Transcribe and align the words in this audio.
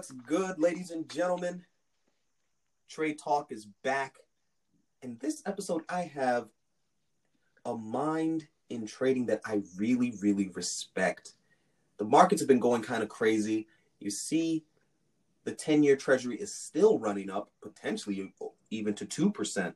What's 0.00 0.12
good, 0.12 0.58
ladies 0.58 0.92
and 0.92 1.06
gentlemen? 1.10 1.62
Trade 2.88 3.18
Talk 3.22 3.52
is 3.52 3.66
back. 3.82 4.16
In 5.02 5.18
this 5.20 5.42
episode, 5.44 5.82
I 5.90 6.04
have 6.04 6.48
a 7.66 7.76
mind 7.76 8.48
in 8.70 8.86
trading 8.86 9.26
that 9.26 9.42
I 9.44 9.60
really, 9.76 10.14
really 10.22 10.48
respect. 10.54 11.34
The 11.98 12.06
markets 12.06 12.40
have 12.40 12.48
been 12.48 12.60
going 12.60 12.80
kind 12.80 13.02
of 13.02 13.10
crazy. 13.10 13.66
You 13.98 14.08
see, 14.08 14.64
the 15.44 15.52
10 15.52 15.82
year 15.82 15.96
treasury 15.96 16.40
is 16.40 16.54
still 16.54 16.98
running 16.98 17.28
up, 17.28 17.50
potentially 17.60 18.32
even 18.70 18.94
to 18.94 19.04
2%. 19.04 19.74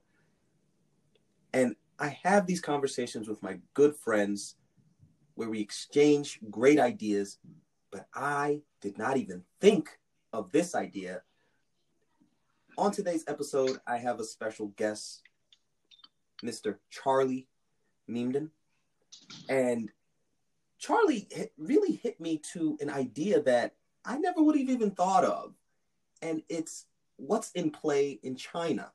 And 1.53 1.77
I 1.99 2.19
have 2.23 2.47
these 2.47 2.63
conversations 2.63 3.29
with 3.29 3.43
my 3.43 3.59
good 3.75 3.95
friends 3.95 4.57
where 5.35 5.51
we 5.51 5.61
exchange 5.61 6.41
great 6.51 6.81
ideas, 6.81 7.41
but 7.91 8.07
I 8.15 8.63
did 8.81 8.97
not 8.97 9.19
even 9.19 9.43
think 9.61 9.99
of 10.35 10.51
this 10.51 10.75
idea. 10.75 11.23
On 12.77 12.91
today's 12.91 13.25
episode, 13.29 13.79
I 13.87 13.99
have 13.99 14.19
a 14.19 14.25
special 14.25 14.67
guest, 14.77 15.23
Mr. 16.45 16.79
Charlie 16.91 17.47
Meemden. 18.11 18.51
And 19.49 19.91
Charlie 20.81 21.29
really 21.57 21.95
hit 21.95 22.21
me 22.21 22.43
to 22.53 22.77
an 22.81 22.91
idea 22.91 23.41
that 23.43 23.77
I 24.05 24.19
never 24.19 24.43
would 24.43 24.59
have 24.59 24.69
even 24.69 24.91
thought 24.91 25.25
of. 25.25 25.55
And 26.21 26.43
it's 26.49 26.87
what's 27.17 27.53
in 27.53 27.71
play 27.71 28.19
in 28.25 28.35
China. 28.35 28.91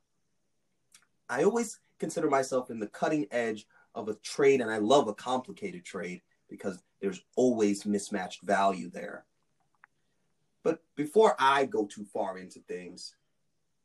I 1.30 1.44
always 1.44 1.80
consider 1.99 2.30
myself 2.30 2.70
in 2.70 2.80
the 2.80 2.88
cutting 2.88 3.27
edge 3.32 3.66
of 3.96 4.10
a 4.10 4.16
trade, 4.16 4.60
and 4.60 4.70
I 4.70 4.80
love 4.80 5.08
a 5.08 5.13
complicated 5.13 5.85
trade 5.85 6.21
because 6.49 6.84
there's 7.02 7.24
always 7.38 7.85
mismatched 7.85 8.41
value 8.44 8.90
there. 8.90 9.24
But 10.70 10.84
before 10.96 11.36
I 11.40 11.66
go 11.66 11.88
too 11.88 12.05
far 12.05 12.38
into 12.38 12.59
things, 12.59 13.16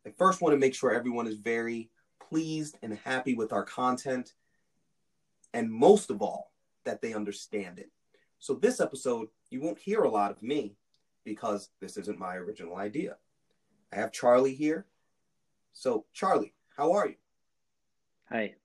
I 0.06 0.11
first 0.19 0.42
want 0.42 0.52
to 0.52 0.59
make 0.59 0.75
sure 0.75 0.92
everyone 0.92 1.27
is 1.27 1.36
very 1.36 1.89
pleased 2.28 2.77
and 2.83 2.98
happy 3.06 3.34
with 3.34 3.55
our 3.55 3.64
content. 3.64 4.34
And 5.55 5.73
most 5.73 6.11
of 6.11 6.20
all, 6.20 6.53
that 6.84 7.00
they 7.00 7.14
understand 7.14 7.78
it. 7.78 7.91
So, 8.39 8.53
this 8.53 8.81
episode, 8.81 9.28
you 9.48 9.62
won't 9.62 9.78
hear 9.78 10.03
a 10.03 10.11
lot 10.11 10.31
of 10.31 10.42
me 10.42 10.77
because 11.25 11.70
this 11.81 11.97
isn't 11.97 12.19
my 12.19 12.36
original 12.36 12.77
idea. 12.77 13.17
I 13.91 13.97
have 13.97 14.12
Charlie 14.12 14.55
here. 14.55 14.84
So, 15.73 16.05
Charlie, 16.12 16.53
how 16.77 16.92
are 16.92 17.08
you? 17.08 17.14
Hey, 18.28 18.56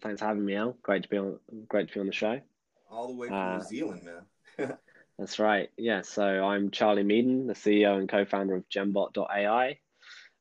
thanks 0.00 0.20
for 0.20 0.28
having 0.28 0.44
me, 0.44 0.54
Al. 0.54 0.76
Great 0.84 1.02
to 1.02 1.08
be 1.08 1.18
on. 1.18 1.40
Great 1.68 1.88
to 1.88 1.94
be 1.94 1.98
on 1.98 2.06
the 2.06 2.12
show. 2.12 2.40
All 2.88 3.08
the 3.08 3.16
way 3.16 3.26
from 3.26 3.36
uh, 3.36 3.56
New 3.56 3.64
Zealand, 3.64 4.02
man. 4.04 4.78
that's 5.18 5.38
right. 5.38 5.70
Yeah. 5.78 6.02
So 6.02 6.22
I'm 6.24 6.70
Charlie 6.70 7.02
Meemden, 7.02 7.46
the 7.46 7.54
CEO 7.54 7.98
and 7.98 8.08
co-founder 8.08 8.54
of 8.54 8.68
Genbot.ai, 8.68 9.78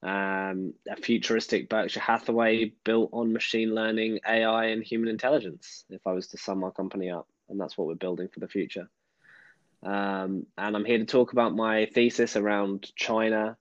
um, 0.03 0.73
a 0.89 0.95
futuristic 0.97 1.69
Berkshire 1.69 2.01
Hathaway 2.01 2.73
built 2.83 3.09
on 3.13 3.31
machine 3.31 3.73
learning, 3.73 4.19
AI, 4.27 4.65
and 4.65 4.83
human 4.83 5.09
intelligence. 5.09 5.85
If 5.89 6.01
I 6.05 6.11
was 6.11 6.27
to 6.29 6.37
sum 6.37 6.63
our 6.63 6.71
company 6.71 7.09
up, 7.09 7.27
and 7.49 7.59
that's 7.59 7.77
what 7.77 7.87
we're 7.87 7.95
building 7.95 8.27
for 8.33 8.41
the 8.41 8.47
future. 8.47 8.89
Um, 9.83 10.47
and 10.57 10.75
I'm 10.75 10.85
here 10.85 10.97
to 10.97 11.05
talk 11.05 11.31
about 11.31 11.55
my 11.55 11.85
thesis 11.93 12.35
around 12.35 12.91
China, 12.95 13.55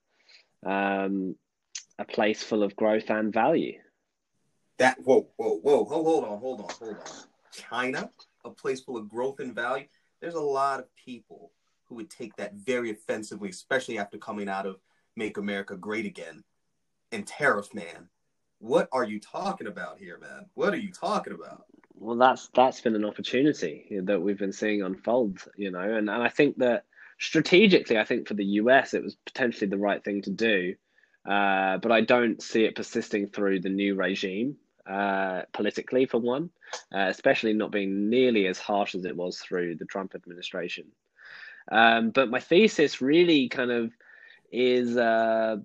um, 0.65 1.37
a 1.99 2.05
place 2.05 2.43
full 2.43 2.63
of 2.63 2.75
growth 2.75 3.11
and 3.11 3.33
value. 3.33 3.79
That 4.79 4.99
whoa 5.05 5.29
whoa 5.37 5.59
whoa 5.59 5.85
hold 5.85 6.25
on 6.25 6.39
hold 6.39 6.61
on 6.63 6.69
hold 6.79 6.97
on. 6.97 7.03
China, 7.53 8.11
a 8.45 8.51
place 8.51 8.81
full 8.81 8.97
of 8.97 9.09
growth 9.09 9.39
and 9.39 9.55
value. 9.55 9.87
There's 10.25 10.33
a 10.33 10.41
lot 10.41 10.81
of 10.81 10.87
people 10.97 11.53
who 11.85 11.97
would 11.97 12.09
take 12.09 12.35
that 12.37 12.55
very 12.55 12.91
offensively, 12.91 13.51
especially 13.51 13.99
after 13.99 14.17
coming 14.17 14.49
out 14.49 14.65
of 14.65 14.81
Make 15.17 15.37
America 15.37 15.77
Great 15.77 16.07
Again 16.07 16.43
and 17.13 17.27
Tariff 17.27 17.75
Man. 17.75 18.09
What 18.59 18.89
are 18.91 19.05
you 19.05 19.21
talking 19.21 19.67
about 19.67 19.99
here, 19.99 20.19
man? 20.19 20.47
What 20.55 20.73
are 20.73 20.79
you 20.79 20.91
talking 20.91 21.35
about? 21.35 21.67
Well, 21.99 22.17
that's 22.17 22.49
that's 22.55 22.81
been 22.81 22.95
an 22.95 23.05
opportunity 23.05 24.01
that 24.05 24.19
we've 24.19 24.39
been 24.39 24.55
seeing 24.55 24.81
unfold, 24.81 25.41
you 25.57 25.71
know, 25.71 25.81
and, 25.81 26.09
and 26.09 26.23
I 26.23 26.31
think 26.31 26.57
that 26.57 26.87
strategically, 27.19 27.99
I 27.99 28.05
think 28.05 28.27
for 28.27 28.33
the 28.33 28.47
US, 28.63 28.95
it 28.95 29.03
was 29.03 29.17
potentially 29.27 29.69
the 29.69 29.77
right 29.77 30.03
thing 30.03 30.23
to 30.23 30.31
do, 30.31 30.75
uh, 31.29 31.77
but 31.77 31.93
I 31.93 32.01
don't 32.01 32.43
see 32.43 32.65
it 32.65 32.77
persisting 32.77 33.29
through 33.29 33.61
the 33.61 33.69
new 33.69 33.95
regime 33.95 34.57
uh, 34.87 35.43
politically, 35.53 36.07
for 36.07 36.19
one, 36.19 36.49
uh, 36.95 37.07
especially 37.09 37.53
not 37.53 37.71
being 37.71 38.09
nearly 38.09 38.47
as 38.47 38.59
harsh 38.59 38.95
as 38.95 39.05
it 39.05 39.17
was 39.17 39.39
through 39.39 39.77
the 39.77 39.85
Trump 39.85 40.15
administration. 40.15 40.87
Um, 41.71 42.11
but 42.11 42.31
my 42.31 42.41
thesis 42.41 43.01
really 43.01 43.49
kind 43.49 43.71
of 43.71 43.93
is 44.53 44.97
uh, 44.97 45.57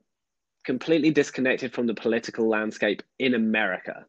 completely 0.64 1.12
disconnected 1.12 1.74
from 1.74 1.88
the 1.88 1.94
political 1.94 2.48
landscape 2.48 3.04
in 3.18 3.34
America. 3.34 4.06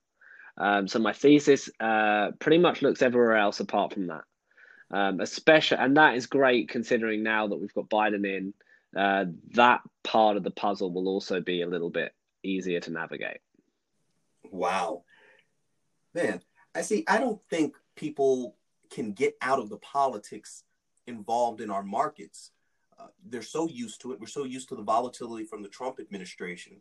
Um, 0.56 0.88
so 0.88 0.98
my 0.98 1.12
thesis 1.12 1.70
uh, 1.80 2.32
pretty 2.38 2.58
much 2.58 2.82
looks 2.82 3.02
everywhere 3.02 3.36
else 3.36 3.60
apart 3.60 3.94
from 3.94 4.08
that. 4.08 4.24
Um, 4.92 5.20
especially, 5.20 5.78
and 5.78 5.96
that 5.96 6.16
is 6.16 6.26
great 6.26 6.68
considering 6.68 7.22
now 7.22 7.46
that 7.46 7.56
we've 7.56 7.74
got 7.74 7.88
Biden 7.88 8.26
in. 8.26 8.54
Uh, 8.96 9.26
that 9.54 9.80
part 10.02 10.36
of 10.36 10.42
the 10.42 10.50
puzzle 10.50 10.92
will 10.92 11.06
also 11.06 11.40
be 11.40 11.62
a 11.62 11.66
little 11.66 11.90
bit 11.90 12.12
easier 12.42 12.80
to 12.80 12.90
navigate. 12.90 13.38
Wow, 14.50 15.04
man! 16.12 16.40
I 16.74 16.82
see. 16.82 17.04
I 17.08 17.18
don't 17.18 17.42
think 17.44 17.76
people 17.96 18.56
can 18.90 19.12
get 19.12 19.36
out 19.42 19.58
of 19.58 19.68
the 19.68 19.78
politics 19.78 20.64
involved 21.06 21.60
in 21.60 21.70
our 21.70 21.82
markets 21.82 22.52
uh, 23.00 23.06
they're 23.28 23.42
so 23.42 23.66
used 23.68 24.00
to 24.02 24.12
it. 24.12 24.20
We're 24.20 24.26
so 24.26 24.44
used 24.44 24.68
to 24.68 24.76
the 24.76 24.82
volatility 24.82 25.44
from 25.44 25.62
the 25.62 25.68
Trump 25.68 26.00
administration 26.00 26.80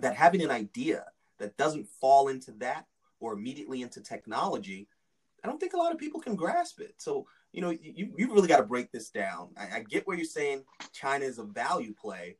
that 0.00 0.16
having 0.16 0.42
an 0.42 0.50
idea 0.50 1.04
that 1.38 1.56
doesn't 1.56 1.88
fall 1.88 2.28
into 2.28 2.52
that 2.52 2.86
or 3.20 3.34
immediately 3.34 3.82
into 3.82 4.00
technology, 4.00 4.88
I 5.44 5.48
don't 5.48 5.58
think 5.58 5.74
a 5.74 5.78
lot 5.78 5.92
of 5.92 5.98
people 5.98 6.20
can 6.20 6.36
grasp 6.36 6.80
it. 6.80 6.94
So, 6.98 7.26
you 7.52 7.60
know, 7.60 7.70
you, 7.70 8.12
you 8.16 8.32
really 8.32 8.48
got 8.48 8.58
to 8.58 8.62
break 8.62 8.90
this 8.92 9.10
down. 9.10 9.50
I, 9.58 9.78
I 9.78 9.80
get 9.80 10.06
where 10.06 10.16
you're 10.16 10.24
saying 10.24 10.64
China 10.92 11.24
is 11.24 11.38
a 11.38 11.44
value 11.44 11.94
play, 11.94 12.36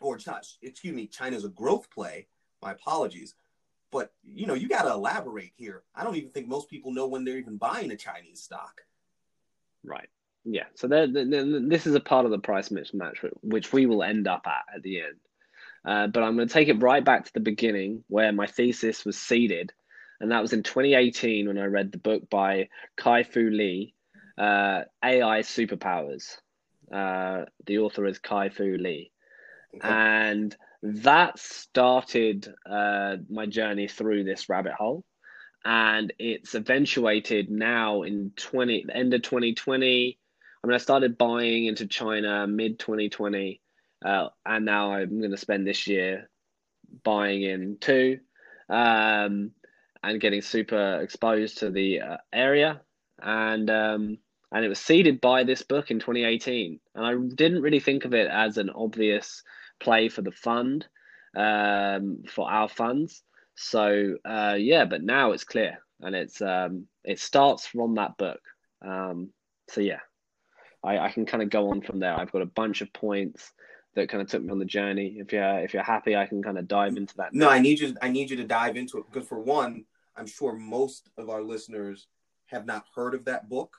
or 0.00 0.18
excuse 0.62 0.94
me, 0.94 1.06
China 1.06 1.36
is 1.36 1.44
a 1.44 1.50
growth 1.50 1.90
play. 1.90 2.26
My 2.62 2.72
apologies. 2.72 3.34
But, 3.94 4.12
you 4.24 4.48
know, 4.48 4.54
you 4.54 4.68
got 4.68 4.82
to 4.82 4.90
elaborate 4.90 5.52
here. 5.54 5.84
I 5.94 6.02
don't 6.02 6.16
even 6.16 6.30
think 6.30 6.48
most 6.48 6.68
people 6.68 6.92
know 6.92 7.06
when 7.06 7.24
they're 7.24 7.38
even 7.38 7.58
buying 7.58 7.92
a 7.92 7.96
Chinese 7.96 8.42
stock. 8.42 8.80
Right. 9.84 10.08
Yeah, 10.44 10.64
so 10.74 10.88
they're, 10.88 11.06
they're, 11.06 11.60
this 11.60 11.86
is 11.86 11.94
a 11.94 12.00
part 12.00 12.24
of 12.24 12.32
the 12.32 12.40
price 12.40 12.70
mismatch 12.70 13.24
which 13.40 13.72
we 13.72 13.86
will 13.86 14.02
end 14.02 14.26
up 14.26 14.46
at 14.46 14.74
at 14.74 14.82
the 14.82 15.00
end. 15.00 15.14
Uh, 15.84 16.08
but 16.08 16.24
I'm 16.24 16.34
going 16.34 16.48
to 16.48 16.52
take 16.52 16.68
it 16.68 16.82
right 16.82 17.04
back 17.04 17.24
to 17.24 17.32
the 17.32 17.40
beginning 17.40 18.02
where 18.08 18.32
my 18.32 18.46
thesis 18.46 19.04
was 19.04 19.16
seeded, 19.16 19.72
and 20.20 20.32
that 20.32 20.42
was 20.42 20.52
in 20.52 20.64
2018 20.64 21.46
when 21.46 21.56
I 21.56 21.66
read 21.66 21.92
the 21.92 21.98
book 21.98 22.28
by 22.28 22.68
Kai-Fu 22.96 23.48
Lee, 23.48 23.94
uh, 24.36 24.82
AI 25.04 25.40
Superpowers. 25.40 26.36
Uh, 26.92 27.44
the 27.66 27.78
author 27.78 28.06
is 28.06 28.18
Kai-Fu 28.18 28.76
Lee, 28.76 29.12
okay. 29.76 29.88
and 29.88 30.56
that 30.84 31.38
started 31.38 32.54
uh, 32.68 33.16
my 33.28 33.46
journey 33.46 33.88
through 33.88 34.24
this 34.24 34.48
rabbit 34.48 34.74
hole. 34.74 35.04
And 35.64 36.12
it's 36.18 36.54
eventuated 36.54 37.50
now 37.50 38.02
in 38.02 38.32
20 38.36 38.86
end 38.92 39.14
of 39.14 39.22
2020 39.22 40.18
I 40.64 40.66
mean, 40.66 40.76
I 40.76 40.78
started 40.78 41.18
buying 41.18 41.66
into 41.66 41.86
China 41.86 42.46
mid 42.46 42.78
2020, 42.78 43.60
uh, 44.02 44.28
and 44.46 44.64
now 44.64 44.92
I'm 44.92 45.18
going 45.18 45.30
to 45.30 45.36
spend 45.36 45.66
this 45.66 45.86
year 45.86 46.30
buying 47.02 47.42
in 47.42 47.76
too, 47.78 48.20
um, 48.70 49.50
and 50.02 50.20
getting 50.22 50.40
super 50.40 51.02
exposed 51.02 51.58
to 51.58 51.70
the 51.70 52.00
uh, 52.00 52.16
area. 52.32 52.80
And 53.22 53.68
um, 53.68 54.18
and 54.52 54.64
it 54.64 54.68
was 54.70 54.78
seeded 54.78 55.20
by 55.20 55.44
this 55.44 55.60
book 55.60 55.90
in 55.90 55.98
2018, 55.98 56.80
and 56.94 57.06
I 57.06 57.12
didn't 57.34 57.60
really 57.60 57.80
think 57.80 58.06
of 58.06 58.14
it 58.14 58.30
as 58.30 58.56
an 58.56 58.70
obvious 58.70 59.42
play 59.80 60.08
for 60.08 60.22
the 60.22 60.32
fund, 60.32 60.86
um, 61.36 62.22
for 62.28 62.50
our 62.50 62.68
funds. 62.68 63.22
So 63.56 64.16
uh, 64.24 64.56
yeah, 64.58 64.84
but 64.84 65.02
now 65.02 65.32
it's 65.32 65.44
clear, 65.44 65.78
and 66.00 66.14
it's 66.14 66.40
um, 66.40 66.86
it 67.04 67.20
starts 67.20 67.66
from 67.66 67.94
that 67.96 68.16
book. 68.16 68.40
Um, 68.82 69.30
so 69.68 69.80
yeah. 69.80 70.00
I, 70.84 70.98
I 70.98 71.10
can 71.10 71.24
kind 71.24 71.42
of 71.42 71.48
go 71.50 71.70
on 71.70 71.80
from 71.80 71.98
there. 71.98 72.14
I've 72.14 72.30
got 72.30 72.42
a 72.42 72.46
bunch 72.46 72.82
of 72.82 72.92
points 72.92 73.52
that 73.94 74.08
kind 74.08 74.20
of 74.20 74.28
took 74.28 74.42
me 74.42 74.50
on 74.50 74.58
the 74.58 74.64
journey. 74.64 75.16
If 75.18 75.32
you're 75.32 75.60
if 75.60 75.72
you're 75.72 75.82
happy, 75.82 76.16
I 76.16 76.26
can 76.26 76.42
kind 76.42 76.58
of 76.58 76.68
dive 76.68 76.96
into 76.96 77.16
that. 77.16 77.32
No, 77.32 77.48
I 77.48 77.58
need 77.58 77.80
you. 77.80 77.96
I 78.02 78.08
need 78.08 78.30
you 78.30 78.36
to 78.36 78.44
dive 78.44 78.76
into 78.76 78.98
it 78.98 79.04
because 79.10 79.26
for 79.26 79.40
one, 79.40 79.84
I'm 80.16 80.26
sure 80.26 80.54
most 80.54 81.08
of 81.16 81.30
our 81.30 81.42
listeners 81.42 82.08
have 82.46 82.66
not 82.66 82.84
heard 82.94 83.14
of 83.14 83.24
that 83.24 83.48
book. 83.48 83.76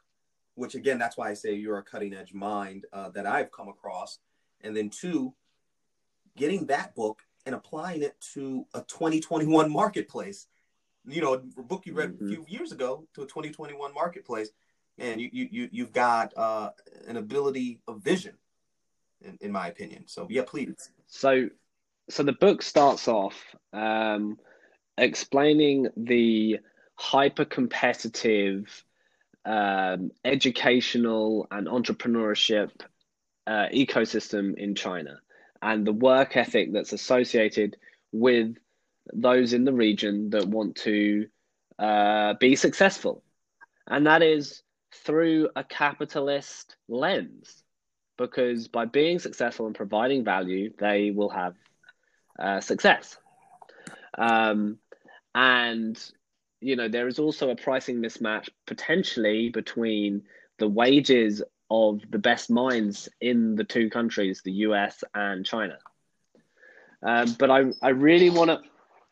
Which 0.56 0.74
again, 0.74 0.98
that's 0.98 1.18
why 1.18 1.30
I 1.30 1.34
say 1.34 1.54
you're 1.54 1.78
a 1.78 1.84
cutting 1.84 2.14
edge 2.14 2.34
mind 2.34 2.86
uh, 2.94 3.10
that 3.10 3.26
I've 3.26 3.52
come 3.52 3.68
across. 3.68 4.20
And 4.62 4.76
then 4.76 4.90
two, 4.90 5.34
getting 6.38 6.66
that 6.68 6.96
book 6.96 7.22
and 7.46 7.56
applying 7.56 8.02
it 8.02 8.20
to 8.34 8.66
a 8.74 8.82
2021 8.82 9.72
marketplace. 9.72 10.48
You 11.08 11.22
know, 11.22 11.34
a 11.34 11.62
book 11.62 11.86
you 11.86 11.94
read 11.94 12.14
mm-hmm. 12.14 12.26
a 12.26 12.30
few 12.30 12.46
years 12.48 12.72
ago 12.72 13.08
to 13.14 13.22
a 13.22 13.26
2021 13.26 13.94
marketplace 13.94 14.50
and 14.98 15.20
you 15.20 15.30
you 15.32 15.48
you 15.52 15.70
you've 15.72 15.94
got 15.94 16.36
uh, 16.38 16.70
an 17.08 17.18
ability 17.18 17.80
of 17.88 18.02
vision 18.02 18.34
in, 19.22 19.38
in 19.42 19.52
my 19.52 19.68
opinion. 19.68 20.04
So 20.08 20.28
yeah, 20.30 20.44
please. 20.46 20.92
So, 21.08 21.50
so 22.10 22.24
the 22.24 22.34
book 22.34 22.62
starts 22.62 23.08
off 23.08 23.36
um, 23.74 24.38
explaining 24.98 25.88
the 25.98 26.60
hyper 26.96 27.46
competitive 27.46 28.84
um, 29.44 30.12
educational 30.24 31.48
and 31.52 31.68
entrepreneurship 31.68 32.72
uh, 33.48 33.68
ecosystem 33.74 34.56
in 34.56 34.76
China 34.76 35.20
and 35.66 35.86
the 35.86 35.94
work 35.94 36.38
ethic 36.38 36.72
that's 36.72 36.94
associated 36.94 37.76
with 38.12 38.56
those 39.12 39.52
in 39.52 39.66
the 39.66 39.74
region 39.74 40.30
that 40.30 40.48
want 40.48 40.76
to 40.76 41.28
uh, 41.80 42.36
be 42.40 42.56
successful. 42.56 43.24
And 43.88 44.06
that 44.06 44.22
is 44.22 44.62
through 44.94 45.50
a 45.56 45.64
capitalist 45.64 46.76
lens, 46.88 47.64
because 48.16 48.68
by 48.68 48.86
being 48.86 49.18
successful 49.18 49.66
and 49.66 49.76
providing 49.76 50.24
value, 50.24 50.72
they 50.78 51.10
will 51.10 51.30
have 51.30 51.56
uh, 52.38 52.62
success. 52.62 53.18
Um, 54.20 54.78
and 55.34 56.00
you 56.62 56.76
know 56.76 56.88
there 56.88 57.08
is 57.08 57.18
also 57.20 57.50
a 57.50 57.56
pricing 57.56 57.98
mismatch 57.98 58.50
potentially 58.68 59.50
between 59.50 60.22
the 60.60 60.68
wages 60.68 61.42
of 61.70 62.02
the 62.10 62.20
best 62.20 62.50
minds 62.50 63.10
in 63.22 63.56
the 63.56 63.64
two 63.64 63.90
countries, 63.90 64.42
the 64.44 64.52
US 64.52 65.04
and 65.14 65.46
China. 65.46 65.78
Um, 67.02 67.36
but 67.40 67.52
I, 67.52 67.66
I 67.82 67.90
really 67.90 68.30
want 68.30 68.50
to, 68.50 68.62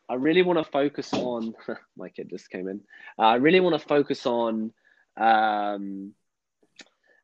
I 0.08 0.14
really 0.14 0.42
want 0.42 0.58
to 0.58 0.70
focus 0.70 1.12
on. 1.12 1.54
my 1.96 2.08
kid 2.08 2.28
just 2.30 2.50
came 2.50 2.68
in. 2.68 2.80
Uh, 3.18 3.22
I 3.22 3.34
really 3.36 3.60
want 3.60 3.80
to 3.80 3.88
focus 3.88 4.26
on 4.26 4.72
um, 5.16 6.12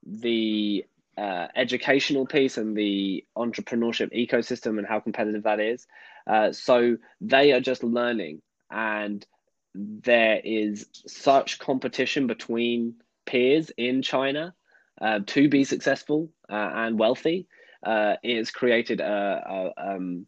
the 0.05 0.85
uh, 1.19 1.49
educational 1.55 2.27
piece 2.27 2.57
and 2.57 2.77
the 2.77 3.25
entrepreneurship 3.37 4.13
ecosystem 4.15 4.79
and 4.79 4.87
how 4.87 5.01
competitive 5.01 5.43
that 5.43 5.61
is. 5.61 5.87
Uh, 6.27 6.53
so 6.53 6.97
they 7.21 7.53
are 7.53 7.61
just 7.61 7.83
learning, 7.83 8.41
and 8.71 9.27
there 9.75 10.41
is 10.45 10.87
such 11.07 11.59
competition 11.59 12.27
between 12.27 12.95
peers 13.27 13.71
in 13.77 14.03
China 14.03 14.55
uh, 15.01 15.21
to 15.27 15.49
be 15.49 15.65
successful 15.65 16.31
uh, 16.49 16.71
and 16.75 16.99
wealthy. 16.99 17.47
Uh, 17.83 18.17
it's 18.23 18.51
created 18.51 19.01
a, 19.01 19.73
a, 19.77 19.95
um, 19.95 20.27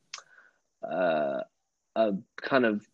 uh, 0.83 1.41
a 1.97 2.13
kind 2.37 2.65
of 2.65 2.87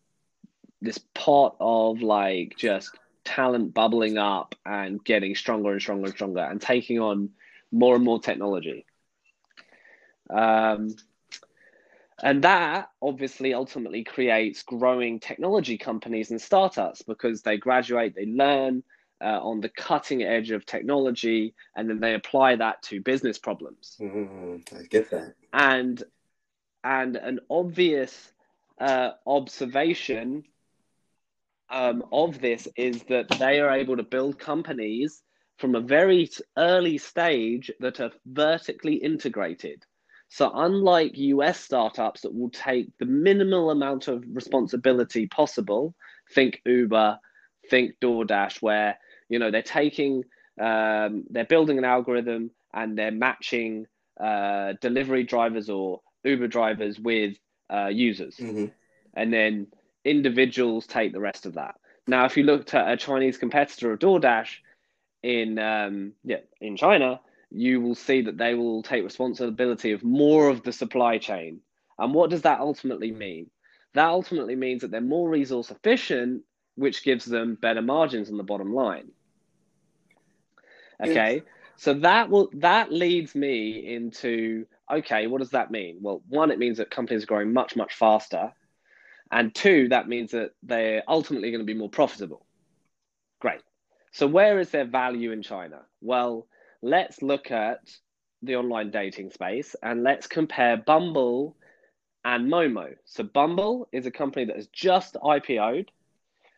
this 0.81 0.99
pot 1.13 1.55
of 1.59 2.01
like 2.01 2.55
just 2.57 2.91
talent 3.23 3.73
bubbling 3.73 4.17
up 4.17 4.55
and 4.65 5.03
getting 5.03 5.35
stronger 5.35 5.71
and 5.71 5.81
stronger 5.81 6.05
and 6.05 6.15
stronger 6.15 6.41
and 6.41 6.61
taking 6.61 6.99
on 6.99 7.29
more 7.71 7.95
and 7.95 8.03
more 8.03 8.19
technology. 8.19 8.85
Um, 10.29 10.95
and 12.21 12.43
that 12.43 12.89
obviously 13.01 13.53
ultimately 13.53 14.03
creates 14.03 14.63
growing 14.63 15.19
technology 15.19 15.77
companies 15.77 16.31
and 16.31 16.41
startups 16.41 17.01
because 17.01 17.41
they 17.41 17.57
graduate, 17.57 18.15
they 18.15 18.25
learn 18.25 18.83
uh, 19.21 19.39
on 19.41 19.61
the 19.61 19.69
cutting 19.69 20.23
edge 20.23 20.51
of 20.51 20.65
technology, 20.65 21.53
and 21.75 21.89
then 21.89 21.99
they 21.99 22.13
apply 22.13 22.55
that 22.55 22.81
to 22.83 23.01
business 23.01 23.37
problems. 23.37 23.97
Mm-hmm. 23.99 24.75
I 24.77 24.83
get 24.83 25.09
that. 25.11 25.35
And 25.53 26.01
and 26.83 27.15
an 27.17 27.39
obvious 27.49 28.31
uh, 28.79 29.11
observation 29.27 30.43
um, 31.69 32.03
of 32.11 32.39
this 32.39 32.67
is 32.75 33.03
that 33.03 33.29
they 33.37 33.59
are 33.59 33.71
able 33.71 33.97
to 33.97 34.03
build 34.03 34.39
companies 34.39 35.21
from 35.57 35.75
a 35.75 35.81
very 35.81 36.29
early 36.57 36.97
stage 36.97 37.69
that 37.79 37.99
are 37.99 38.11
vertically 38.25 38.95
integrated. 38.95 39.83
So, 40.29 40.51
unlike 40.53 41.17
US 41.17 41.59
startups 41.59 42.21
that 42.21 42.33
will 42.33 42.51
take 42.51 42.89
the 42.97 43.05
minimal 43.05 43.71
amount 43.71 44.07
of 44.07 44.23
responsibility 44.31 45.27
possible, 45.27 45.95
think 46.33 46.61
Uber, 46.65 47.19
think 47.69 47.95
DoorDash, 47.99 48.61
where 48.61 48.97
you 49.29 49.39
know 49.39 49.51
they're 49.51 49.61
taking, 49.61 50.23
um, 50.59 51.23
they're 51.29 51.45
building 51.45 51.77
an 51.77 51.85
algorithm 51.85 52.51
and 52.73 52.97
they're 52.97 53.11
matching 53.11 53.87
uh, 54.19 54.73
delivery 54.81 55.23
drivers 55.23 55.69
or 55.69 56.01
Uber 56.23 56.47
drivers 56.47 56.99
with 56.99 57.37
uh, 57.73 57.87
users, 57.87 58.35
mm-hmm. 58.37 58.65
and 59.13 59.33
then 59.33 59.67
individuals 60.03 60.87
take 60.87 61.13
the 61.13 61.19
rest 61.19 61.45
of 61.45 61.53
that. 61.53 61.75
Now, 62.07 62.25
if 62.25 62.35
you 62.35 62.43
looked 62.43 62.73
at 62.73 62.91
a 62.91 62.97
Chinese 62.97 63.37
competitor 63.37 63.91
of 63.91 63.99
DoorDash 63.99 64.49
in 65.23 65.59
um, 65.59 66.13
yeah 66.23 66.41
in 66.59 66.75
China, 66.75 67.21
you 67.51 67.81
will 67.81 67.95
see 67.95 68.21
that 68.21 68.37
they 68.37 68.53
will 68.53 68.83
take 68.83 69.03
responsibility 69.03 69.91
of 69.91 70.03
more 70.03 70.49
of 70.49 70.63
the 70.63 70.71
supply 70.71 71.17
chain. 71.17 71.61
And 71.97 72.13
what 72.13 72.29
does 72.29 72.43
that 72.43 72.59
ultimately 72.59 73.11
mean? 73.11 73.49
That 73.93 74.07
ultimately 74.07 74.55
means 74.55 74.81
that 74.81 74.91
they're 74.91 75.01
more 75.01 75.29
resource 75.29 75.71
efficient, 75.71 76.43
which 76.75 77.03
gives 77.03 77.25
them 77.25 77.57
better 77.61 77.81
margins 77.81 78.29
on 78.29 78.37
the 78.37 78.43
bottom 78.43 78.73
line. 78.73 79.11
Okay, 81.01 81.35
yes. 81.35 81.43
so 81.77 81.93
that 81.93 82.29
will 82.29 82.49
that 82.53 82.91
leads 82.91 83.35
me 83.35 83.93
into 83.93 84.65
okay, 84.91 85.27
what 85.27 85.39
does 85.39 85.51
that 85.51 85.71
mean? 85.71 85.97
Well, 86.01 86.21
one, 86.27 86.51
it 86.51 86.59
means 86.59 86.77
that 86.77 86.89
companies 86.89 87.23
are 87.23 87.27
growing 87.27 87.53
much 87.53 87.75
much 87.75 87.93
faster, 87.93 88.51
and 89.31 89.53
two, 89.53 89.89
that 89.89 90.07
means 90.07 90.31
that 90.31 90.51
they're 90.63 91.03
ultimately 91.07 91.51
going 91.51 91.61
to 91.61 91.65
be 91.65 91.73
more 91.73 91.89
profitable. 91.89 92.45
Great. 93.39 93.61
So 94.11 94.27
where 94.27 94.59
is 94.59 94.69
their 94.69 94.85
value 94.85 95.31
in 95.31 95.43
China? 95.43 95.81
Well, 96.01 96.47
let's 96.81 97.21
look 97.21 97.51
at 97.51 97.91
the 98.41 98.55
online 98.55 98.89
dating 98.89 99.31
space 99.31 99.75
and 99.83 100.03
let's 100.03 100.27
compare 100.27 100.77
Bumble 100.77 101.55
and 102.25 102.51
Momo. 102.51 102.95
So 103.05 103.23
Bumble 103.23 103.87
is 103.91 104.05
a 104.05 104.11
company 104.11 104.45
that 104.45 104.55
has 104.55 104.67
just 104.67 105.15
IPO'd. 105.15 105.91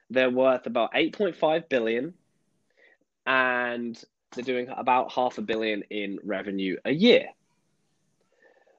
They're 0.10 0.30
worth 0.30 0.66
about 0.66 0.94
8.5 0.94 1.70
billion 1.70 2.14
and 3.26 4.02
they're 4.34 4.44
doing 4.44 4.68
about 4.76 5.12
half 5.12 5.38
a 5.38 5.42
billion 5.42 5.84
in 5.90 6.20
revenue 6.24 6.78
a 6.86 6.92
year. 6.92 7.28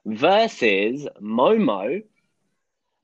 Versus 0.05 1.07
Momo, 1.21 2.03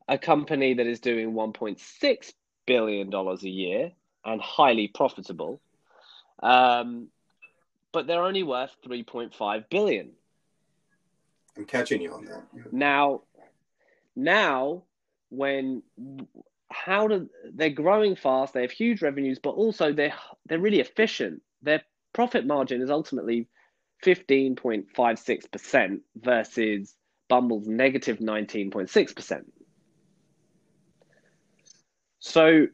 a 0.07 0.17
company 0.17 0.73
that 0.73 0.87
is 0.87 0.99
doing 0.99 1.33
1.6 1.33 2.33
billion 2.65 3.09
dollars 3.09 3.43
a 3.43 3.49
year 3.49 3.91
and 4.25 4.41
highly 4.41 4.87
profitable. 4.87 5.61
Um, 6.41 7.07
but 7.91 8.07
they're 8.07 8.23
only 8.23 8.43
worth 8.43 8.75
3.5 8.85 9.69
billion. 9.69 10.11
I'm 11.57 11.65
catching 11.65 12.01
you 12.01 12.13
on 12.13 12.25
that. 12.25 12.43
Now, 12.71 13.21
now 14.15 14.83
when 15.29 15.83
how 16.71 17.07
do 17.07 17.29
they're 17.53 17.69
growing 17.69 18.15
fast, 18.15 18.53
they 18.53 18.61
have 18.61 18.71
huge 18.71 19.01
revenues, 19.01 19.39
but 19.39 19.51
also 19.51 19.91
they're 19.91 20.13
they're 20.45 20.59
really 20.59 20.79
efficient. 20.79 21.41
Their 21.61 21.81
profit 22.13 22.45
margin 22.45 22.81
is 22.81 22.89
ultimately 22.89 23.47
15.56% 24.03 25.99
versus 26.15 26.95
Bumble's 27.27 27.67
negative 27.67 28.19
19.6%. 28.19 29.43
So 32.19 32.67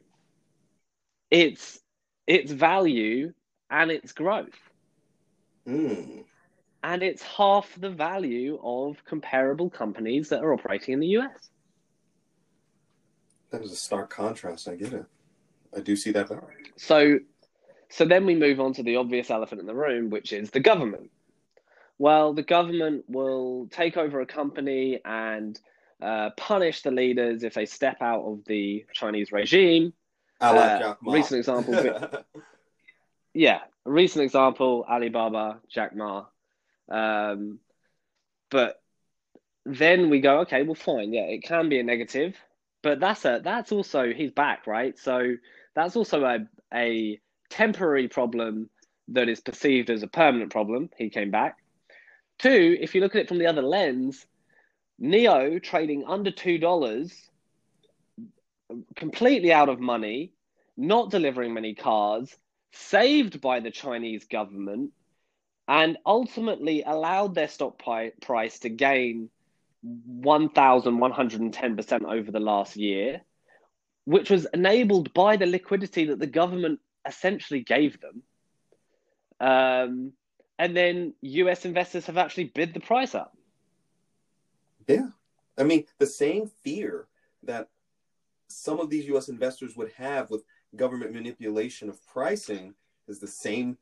it's 1.30 1.80
its 2.26 2.50
value 2.52 3.32
and 3.70 3.90
its 3.90 4.12
growth. 4.12 4.58
Mm. 5.66 6.24
And 6.82 7.02
it's 7.02 7.22
half 7.22 7.72
the 7.78 7.90
value 7.90 8.58
of 8.62 9.04
comparable 9.04 9.70
companies 9.70 10.28
that 10.28 10.42
are 10.42 10.52
operating 10.52 10.94
in 10.94 11.00
the 11.00 11.08
US. 11.18 11.50
That 13.50 13.62
is 13.62 13.72
a 13.72 13.76
stark 13.76 14.10
contrast. 14.10 14.68
I 14.68 14.76
get 14.76 14.92
it. 14.92 15.04
I 15.76 15.80
do 15.80 15.96
see 15.96 16.10
that. 16.12 16.28
So, 16.76 17.18
so 17.88 18.04
then 18.04 18.26
we 18.26 18.34
move 18.34 18.60
on 18.60 18.72
to 18.74 18.82
the 18.82 18.96
obvious 18.96 19.30
elephant 19.30 19.60
in 19.60 19.66
the 19.66 19.74
room, 19.74 20.10
which 20.10 20.32
is 20.32 20.50
the 20.50 20.60
government. 20.60 21.10
Well, 21.98 22.34
the 22.34 22.42
government 22.42 23.04
will 23.08 23.68
take 23.70 23.96
over 23.96 24.20
a 24.20 24.26
company 24.26 25.00
and 25.04 25.58
uh, 26.00 26.30
punish 26.36 26.82
the 26.82 26.90
leaders 26.90 27.42
if 27.42 27.54
they 27.54 27.66
step 27.66 28.02
out 28.02 28.22
of 28.22 28.44
the 28.44 28.84
Chinese 28.92 29.32
regime. 29.32 29.92
I 30.40 30.50
like 30.52 30.82
uh, 30.82 30.94
recent 31.06 31.38
example. 31.38 31.74
yeah, 33.34 33.60
a 33.86 33.90
recent 33.90 34.24
example, 34.24 34.84
Alibaba, 34.88 35.60
Jack 35.68 35.96
Ma. 35.96 36.26
Um, 36.90 37.60
but 38.50 38.82
then 39.64 40.10
we 40.10 40.20
go, 40.20 40.40
okay, 40.40 40.62
well, 40.62 40.74
fine, 40.74 41.12
yeah, 41.12 41.22
it 41.22 41.42
can 41.42 41.68
be 41.68 41.80
a 41.80 41.82
negative, 41.82 42.36
but 42.82 43.00
that's 43.00 43.24
a 43.24 43.40
that's 43.42 43.72
also 43.72 44.12
he's 44.12 44.30
back, 44.30 44.66
right? 44.66 44.98
So 44.98 45.34
that's 45.74 45.96
also 45.96 46.24
a 46.24 46.46
a 46.72 47.18
temporary 47.50 48.08
problem 48.08 48.70
that 49.08 49.28
is 49.28 49.40
perceived 49.40 49.90
as 49.90 50.02
a 50.02 50.08
permanent 50.08 50.50
problem. 50.50 50.90
He 50.96 51.10
came 51.10 51.30
back. 51.30 51.58
Two, 52.38 52.76
if 52.80 52.94
you 52.94 53.00
look 53.00 53.14
at 53.14 53.22
it 53.22 53.28
from 53.28 53.38
the 53.38 53.46
other 53.46 53.62
lens, 53.62 54.26
NIO 55.00 55.62
trading 55.62 56.04
under 56.06 56.30
two 56.30 56.58
dollars, 56.58 57.12
completely 58.94 59.52
out 59.52 59.68
of 59.68 59.80
money, 59.80 60.32
not 60.76 61.10
delivering 61.10 61.54
many 61.54 61.74
cars, 61.74 62.36
saved 62.72 63.40
by 63.40 63.60
the 63.60 63.70
Chinese 63.70 64.24
government, 64.24 64.92
and 65.68 65.96
ultimately 66.04 66.82
allowed 66.82 67.34
their 67.34 67.48
stock 67.48 67.82
price 68.20 68.58
to 68.60 68.68
gain 68.68 69.30
1,110% 69.84 72.04
over 72.04 72.30
the 72.30 72.40
last 72.40 72.76
year, 72.76 73.22
which 74.04 74.30
was 74.30 74.46
enabled 74.52 75.14
by 75.14 75.36
the 75.36 75.46
liquidity 75.46 76.06
that 76.06 76.18
the 76.18 76.26
government 76.26 76.80
essentially 77.06 77.60
gave 77.60 77.98
them. 78.00 78.22
Um, 79.40 80.12
and 80.58 80.76
then 80.76 81.14
US 81.20 81.64
investors 81.64 82.06
have 82.06 82.16
actually 82.16 82.44
bid 82.54 82.74
the 82.74 82.80
price 82.80 83.14
up. 83.14 83.36
Yeah. 84.86 85.08
I 85.58 85.64
mean, 85.64 85.84
the 85.98 86.06
same 86.06 86.50
fear 86.62 87.08
that 87.42 87.68
some 88.48 88.80
of 88.80 88.90
these 88.90 89.06
US 89.08 89.28
investors 89.28 89.76
would 89.76 89.92
have 89.92 90.30
with 90.30 90.44
government 90.74 91.12
manipulation 91.12 91.88
of 91.88 92.04
pricing 92.06 92.74
is 93.08 93.18
the 93.18 93.26
same 93.26 93.78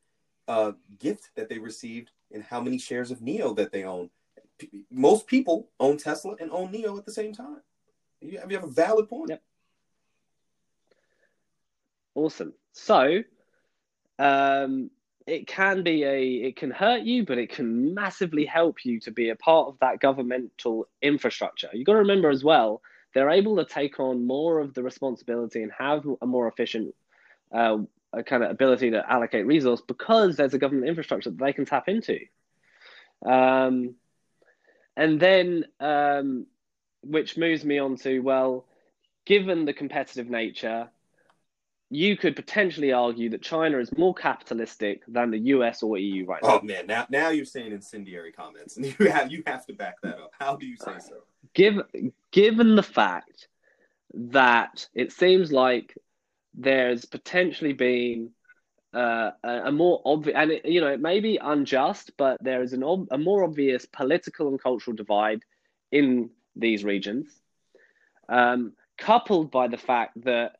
uh, 0.47 0.73
gift 0.99 1.29
that 1.35 1.49
they 1.49 1.59
received 1.59 2.11
in 2.31 2.41
how 2.41 2.61
many 2.61 2.77
shares 2.77 3.11
of 3.11 3.19
NIO 3.19 3.55
that 3.55 3.71
they 3.71 3.83
own. 3.83 4.09
P- 4.57 4.85
most 4.91 5.27
people 5.27 5.69
own 5.79 5.97
Tesla 5.97 6.35
and 6.39 6.51
own 6.51 6.71
NIO 6.71 6.97
at 6.97 7.05
the 7.05 7.11
same 7.11 7.33
time. 7.33 7.61
You 8.21 8.39
have, 8.39 8.51
you 8.51 8.57
have 8.57 8.67
a 8.67 8.71
valid 8.71 9.09
point. 9.09 9.29
Yep. 9.29 9.41
Awesome. 12.15 12.53
So, 12.71 13.23
um, 14.17 14.89
it 15.27 15.47
can 15.47 15.83
be 15.83 16.03
a 16.03 16.23
it 16.47 16.55
can 16.55 16.71
hurt 16.71 17.01
you 17.01 17.25
but 17.25 17.37
it 17.37 17.49
can 17.49 17.93
massively 17.93 18.45
help 18.45 18.85
you 18.85 18.99
to 18.99 19.11
be 19.11 19.29
a 19.29 19.35
part 19.35 19.67
of 19.67 19.77
that 19.79 19.99
governmental 19.99 20.87
infrastructure 21.01 21.69
you've 21.73 21.85
got 21.85 21.93
to 21.93 21.99
remember 21.99 22.29
as 22.29 22.43
well 22.43 22.81
they're 23.13 23.29
able 23.29 23.55
to 23.55 23.65
take 23.65 23.99
on 23.99 24.27
more 24.27 24.59
of 24.59 24.73
the 24.73 24.83
responsibility 24.83 25.63
and 25.63 25.71
have 25.77 26.05
a 26.21 26.25
more 26.25 26.47
efficient 26.47 26.93
uh, 27.51 27.77
kind 28.25 28.43
of 28.43 28.51
ability 28.51 28.91
to 28.91 29.11
allocate 29.11 29.45
resource 29.45 29.81
because 29.81 30.35
there's 30.35 30.53
a 30.53 30.59
government 30.59 30.87
infrastructure 30.87 31.29
that 31.29 31.39
they 31.39 31.53
can 31.53 31.65
tap 31.65 31.87
into 31.87 32.19
um, 33.25 33.95
and 34.95 35.19
then 35.19 35.65
um, 35.79 36.45
which 37.03 37.37
moves 37.37 37.65
me 37.65 37.79
on 37.79 37.95
to 37.95 38.19
well 38.19 38.65
given 39.25 39.65
the 39.65 39.73
competitive 39.73 40.29
nature 40.29 40.87
you 41.95 42.17
could 42.17 42.35
potentially 42.35 42.91
argue 42.91 43.29
that 43.29 43.41
China 43.41 43.79
is 43.79 43.95
more 43.97 44.13
capitalistic 44.13 45.03
than 45.07 45.31
the 45.31 45.39
US 45.39 45.81
or 45.81 45.97
EU 45.97 46.25
right 46.25 46.43
now. 46.43 46.59
Oh 46.59 46.61
man, 46.61 46.85
now 46.87 47.07
now 47.09 47.29
you're 47.29 47.45
saying 47.45 47.71
incendiary 47.71 48.31
comments, 48.31 48.75
and 48.77 48.85
you 48.99 49.09
have 49.09 49.31
you 49.31 49.41
have 49.47 49.65
to 49.67 49.73
back 49.73 50.01
that 50.01 50.19
up. 50.19 50.31
How 50.37 50.55
do 50.55 50.65
you 50.65 50.75
say 50.75 50.97
so? 50.99 51.15
Given 51.53 52.11
given 52.31 52.75
the 52.75 52.83
fact 52.83 53.47
that 54.13 54.87
it 54.93 55.11
seems 55.11 55.51
like 55.51 55.97
there's 56.53 57.05
potentially 57.05 57.73
been 57.73 58.31
uh, 58.93 59.31
a, 59.43 59.49
a, 59.65 59.71
more 59.71 60.01
obvious, 60.05 60.37
and 60.37 60.51
it, 60.51 60.65
you 60.65 60.79
know, 60.79 60.87
it 60.87 61.01
may 61.01 61.19
be 61.19 61.37
unjust, 61.41 62.11
but 62.17 62.41
there 62.41 62.61
is 62.61 62.71
an 62.71 62.83
ob- 62.83 63.07
a 63.11 63.17
more 63.17 63.43
obvious 63.43 63.85
political 63.85 64.47
and 64.47 64.61
cultural 64.61 64.95
divide 64.95 65.43
in 65.91 66.29
these 66.55 66.83
regions, 66.83 67.27
um, 68.29 68.73
coupled 68.97 69.51
by 69.51 69.67
the 69.67 69.77
fact 69.77 70.23
that 70.23 70.55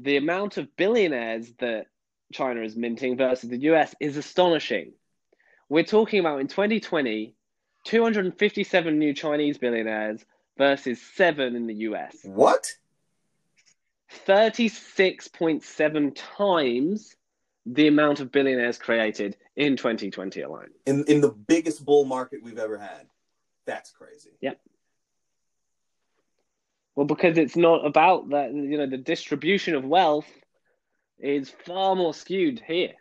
the 0.00 0.16
amount 0.16 0.56
of 0.56 0.74
billionaires 0.76 1.52
that 1.58 1.86
China 2.32 2.60
is 2.62 2.76
minting 2.76 3.16
versus 3.16 3.50
the 3.50 3.58
US 3.58 3.94
is 4.00 4.16
astonishing. 4.16 4.92
We're 5.68 5.84
talking 5.84 6.20
about 6.20 6.40
in 6.40 6.48
2020, 6.48 7.34
257 7.84 8.98
new 8.98 9.14
Chinese 9.14 9.58
billionaires 9.58 10.24
versus 10.56 11.00
seven 11.14 11.56
in 11.56 11.66
the 11.66 11.74
US. 11.74 12.16
What? 12.24 12.72
36.7 14.26 16.12
times 16.36 17.14
the 17.66 17.86
amount 17.86 18.20
of 18.20 18.32
billionaires 18.32 18.78
created 18.78 19.36
in 19.56 19.76
2020 19.76 20.40
alone. 20.40 20.68
In 20.86 21.04
in 21.04 21.20
the 21.20 21.30
biggest 21.30 21.84
bull 21.84 22.04
market 22.04 22.42
we've 22.42 22.58
ever 22.58 22.78
had. 22.78 23.06
That's 23.66 23.90
crazy. 23.90 24.30
Yep. 24.40 24.58
Well, 26.98 27.06
because 27.06 27.38
it's 27.38 27.54
not 27.54 27.86
about 27.86 28.30
that, 28.30 28.52
you 28.52 28.76
know, 28.76 28.88
the 28.88 28.96
distribution 28.96 29.76
of 29.76 29.84
wealth 29.84 30.26
is 31.20 31.48
far 31.48 31.94
more 31.94 32.12
skewed 32.12 32.60
here. 32.66 32.94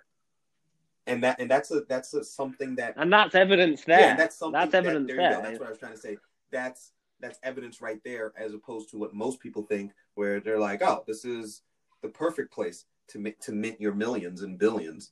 And 1.07 1.23
that 1.23 1.39
and 1.39 1.49
that's 1.49 1.71
a 1.71 1.81
that's 1.89 2.13
a, 2.13 2.23
something 2.23 2.75
that 2.75 2.93
and 2.97 3.11
that's 3.11 3.33
evidence 3.33 3.85
there. 3.85 3.99
Yeah, 3.99 4.15
that's 4.15 4.37
something 4.37 4.53
that's 4.53 4.75
evidence 4.75 5.07
that, 5.07 5.17
there. 5.17 5.31
there. 5.31 5.41
That's 5.41 5.59
what 5.59 5.65
I 5.65 5.71
was 5.71 5.79
trying 5.79 5.93
to 5.93 5.97
say. 5.97 6.17
That's 6.51 6.91
that's 7.19 7.39
evidence 7.41 7.81
right 7.81 7.99
there, 8.05 8.33
as 8.37 8.53
opposed 8.53 8.91
to 8.91 8.99
what 8.99 9.15
most 9.15 9.39
people 9.39 9.63
think, 9.63 9.93
where 10.13 10.41
they're 10.41 10.59
like, 10.59 10.83
"Oh, 10.83 11.03
this 11.07 11.25
is 11.25 11.63
the 12.03 12.09
perfect 12.09 12.53
place 12.53 12.85
to 13.07 13.33
to 13.41 13.51
mint 13.51 13.81
your 13.81 13.95
millions 13.95 14.43
and 14.43 14.59
billions. 14.59 15.09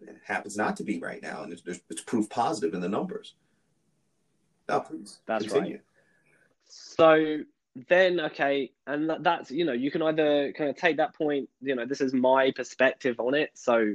It 0.00 0.18
happens 0.24 0.56
not 0.56 0.76
to 0.76 0.84
be 0.84 1.00
right 1.00 1.20
now, 1.20 1.42
and 1.42 1.52
it's, 1.52 1.62
it's 1.90 2.02
proof 2.02 2.30
positive 2.30 2.74
in 2.74 2.80
the 2.80 2.88
numbers. 2.88 3.34
Now, 4.68 4.78
please. 4.78 5.18
That's 5.26 5.46
continue. 5.46 5.74
right. 5.74 5.82
So 6.68 7.42
then 7.88 8.18
okay 8.18 8.72
and 8.86 9.10
that's 9.20 9.50
you 9.50 9.64
know 9.64 9.72
you 9.72 9.90
can 9.90 10.02
either 10.02 10.52
kind 10.56 10.70
of 10.70 10.76
take 10.76 10.96
that 10.96 11.14
point 11.14 11.48
you 11.60 11.74
know 11.74 11.86
this 11.86 12.00
is 12.00 12.12
my 12.12 12.50
perspective 12.50 13.20
on 13.20 13.34
it 13.34 13.50
so 13.54 13.94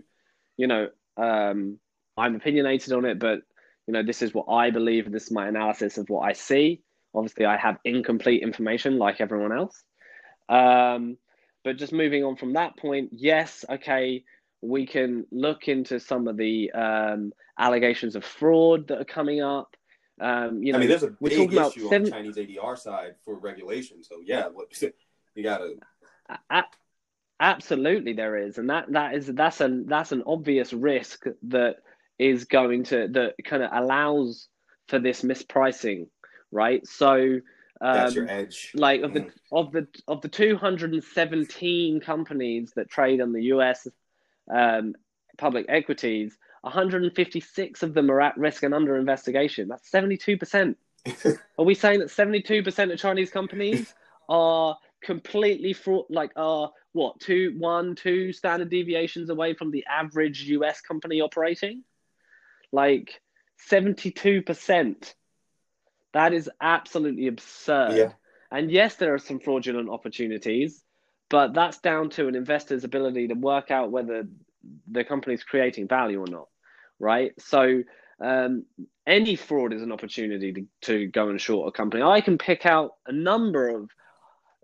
you 0.56 0.68
know 0.68 0.88
um 1.18 1.78
i'm 2.16 2.36
opinionated 2.36 2.94
on 2.94 3.04
it 3.04 3.20
but 3.20 3.40
you 3.86 3.94
know 3.94 4.02
this 4.02 4.22
is 4.22 4.34
what 4.34 4.46
i 4.50 4.70
believe 4.70 5.12
this 5.12 5.26
is 5.26 5.32
my 5.32 5.48
analysis 5.48 5.98
of 5.98 6.10
what 6.10 6.22
i 6.22 6.34
see. 6.34 6.82
Obviously 7.14 7.46
i 7.46 7.58
have 7.58 7.78
incomplete 7.84 8.44
information 8.44 8.98
like 8.98 9.20
everyone 9.20 9.52
else. 9.52 9.84
Um 10.48 11.18
but 11.64 11.78
just 11.78 11.92
moving 11.92 12.24
on 12.24 12.36
from 12.36 12.54
that 12.54 12.78
point 12.78 13.10
yes 13.12 13.66
okay 13.70 14.24
we 14.62 14.86
can 14.86 15.26
look 15.32 15.68
into 15.68 16.00
some 16.00 16.28
of 16.28 16.38
the 16.38 16.72
um, 16.72 17.32
allegations 17.60 18.16
of 18.16 18.26
fraud 18.26 18.88
that 18.88 19.00
are 19.00 19.06
coming 19.06 19.42
up 19.42 19.76
um, 20.20 20.64
you 20.64 20.72
know, 20.72 20.78
I 20.78 20.80
mean, 20.80 20.90
there's 20.90 21.04
a 21.04 21.16
big 21.22 21.54
issue 21.54 21.60
on 21.60 21.90
seven... 21.90 22.04
the 22.04 22.12
Chinese 22.12 22.36
ADR 22.36 22.78
side 22.78 23.16
for 23.24 23.36
regulation. 23.36 24.04
So 24.04 24.22
yeah, 24.24 24.48
you 25.36 25.44
gotta. 25.44 25.76
Absolutely, 27.40 28.14
there 28.14 28.38
is, 28.38 28.58
and 28.58 28.70
that 28.70 28.92
that 28.94 29.14
is 29.14 29.28
that's 29.28 29.60
an 29.60 29.88
that's 29.88 30.14
an 30.14 30.24
obvious 30.26 30.72
risk 30.72 31.26
that 31.44 31.78
is 32.18 32.46
going 32.46 32.86
to 32.86 33.10
that 33.10 33.34
kind 33.44 33.62
of 33.62 33.72
allows 33.74 34.48
for 34.88 35.00
this 35.00 35.22
mispricing, 35.22 36.08
right? 36.52 36.88
So 36.88 37.40
um, 37.82 37.94
that's 37.94 38.16
your 38.16 38.30
edge. 38.30 38.72
Like 38.74 39.02
of 39.02 39.12
mm. 39.12 39.14
the 39.14 39.32
of 39.52 39.72
the 39.74 39.88
of 40.08 40.22
the 40.22 40.30
217 40.30 42.00
companies 42.00 42.72
that 42.78 42.90
trade 42.90 43.20
on 43.20 43.34
the 43.34 43.44
U.S. 43.44 43.86
Um, 44.50 44.96
public 45.38 45.66
equities, 45.68 46.38
156 46.66 47.84
of 47.84 47.94
them 47.94 48.10
are 48.10 48.22
at 48.22 48.38
risk 48.38 48.64
and 48.64 48.74
under 48.74 48.98
investigation. 48.98 49.68
That's 49.68 49.90
72%. 49.92 50.76
are 51.60 51.66
we 51.66 51.76
saying 51.76 52.00
that 52.00 52.10
72% 52.10 52.92
of 52.92 53.00
Chinese 53.00 53.30
companies 53.30 53.94
are 54.30 54.76
completely 55.04 55.74
fraud, 55.74 56.06
like 56.10 56.32
are 56.36 56.72
what 56.94 57.20
two, 57.20 57.54
one, 57.60 57.94
two 57.96 58.34
standard 58.34 58.72
deviations 58.72 59.30
away 59.30 59.54
from 59.54 59.70
the 59.70 59.86
average 59.86 60.42
US 60.46 60.82
company 60.82 61.22
operating? 61.22 61.84
Like 62.72 63.22
72%. 63.70 65.14
That 66.14 66.34
is 66.34 66.50
absolutely 66.60 67.28
absurd. 67.28 67.96
Yeah. 67.96 68.12
And 68.50 68.72
yes, 68.72 68.96
there 68.96 69.14
are 69.14 69.20
some 69.20 69.40
fraudulent 69.40 69.90
opportunities, 69.90 70.84
but 71.30 71.54
that's 71.54 71.80
down 71.80 72.10
to 72.12 72.28
an 72.28 72.34
investor's 72.34 72.84
ability 72.84 73.28
to 73.28 73.36
work 73.36 73.70
out 73.70 73.92
whether 73.92 74.28
the 74.90 75.04
company's 75.04 75.44
creating 75.44 75.88
value 75.88 76.20
or 76.20 76.28
not 76.28 76.48
right? 77.00 77.32
So 77.40 77.84
um, 78.20 78.66
any 79.06 79.36
fraud 79.36 79.74
is 79.74 79.82
an 79.82 79.92
opportunity 79.92 80.54
to, 80.54 80.68
to 80.82 81.08
go 81.08 81.30
and 81.30 81.40
short 81.40 81.68
a 81.68 81.72
company. 81.72 82.04
I 82.04 82.22
can 82.22 82.38
pick 82.38 82.66
out 82.66 82.92
a 83.08 83.12
number 83.12 83.70
of 83.70 83.90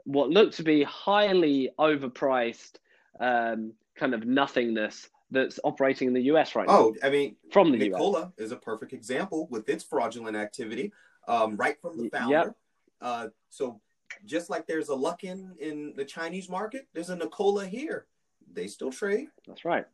what 0.03 0.29
look 0.29 0.53
to 0.53 0.63
be 0.63 0.83
highly 0.83 1.69
overpriced 1.79 2.77
um, 3.19 3.73
kind 3.95 4.13
of 4.13 4.25
nothingness 4.25 5.09
that's 5.29 5.59
operating 5.63 6.07
in 6.07 6.13
the 6.13 6.23
US 6.23 6.55
right 6.55 6.67
now. 6.67 6.73
Oh, 6.73 6.95
I 7.03 7.09
mean, 7.09 7.35
from 7.51 7.71
the 7.71 7.77
Nikola 7.77 8.21
US. 8.21 8.31
is 8.37 8.51
a 8.51 8.57
perfect 8.57 8.93
example 8.93 9.47
with 9.49 9.69
its 9.69 9.83
fraudulent 9.83 10.35
activity, 10.35 10.91
um, 11.27 11.55
right 11.55 11.79
from 11.81 11.97
the 11.97 12.09
founder. 12.09 12.33
Yep. 12.33 12.55
Uh, 12.99 13.27
so 13.49 13.79
just 14.25 14.49
like 14.49 14.67
there's 14.67 14.89
a 14.89 14.93
Luckin 14.93 15.57
in 15.57 15.93
the 15.95 16.05
Chinese 16.05 16.49
market, 16.49 16.87
there's 16.93 17.09
a 17.09 17.15
Nikola 17.15 17.65
here. 17.65 18.05
They 18.53 18.67
still 18.67 18.91
trade. 18.91 19.27
That's 19.47 19.63
right. 19.63 19.85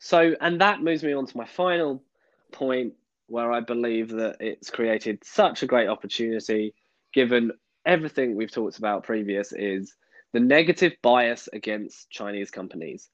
So, 0.00 0.34
and 0.40 0.62
that 0.62 0.82
moves 0.82 1.02
me 1.04 1.12
on 1.12 1.26
to 1.26 1.36
my 1.36 1.44
final 1.44 2.02
point 2.52 2.94
where 3.26 3.52
I 3.52 3.60
believe 3.60 4.08
that 4.08 4.38
it's 4.40 4.70
created 4.70 5.22
such 5.22 5.62
a 5.62 5.66
great 5.66 5.88
opportunity, 5.88 6.74
given 7.12 7.52
everything 7.84 8.34
we've 8.34 8.50
talked 8.50 8.78
about 8.78 9.04
previous, 9.04 9.52
is 9.52 9.94
the 10.32 10.40
negative 10.40 10.94
bias 11.02 11.48
against 11.52 12.08
Chinese 12.10 12.50
companies. 12.50 13.10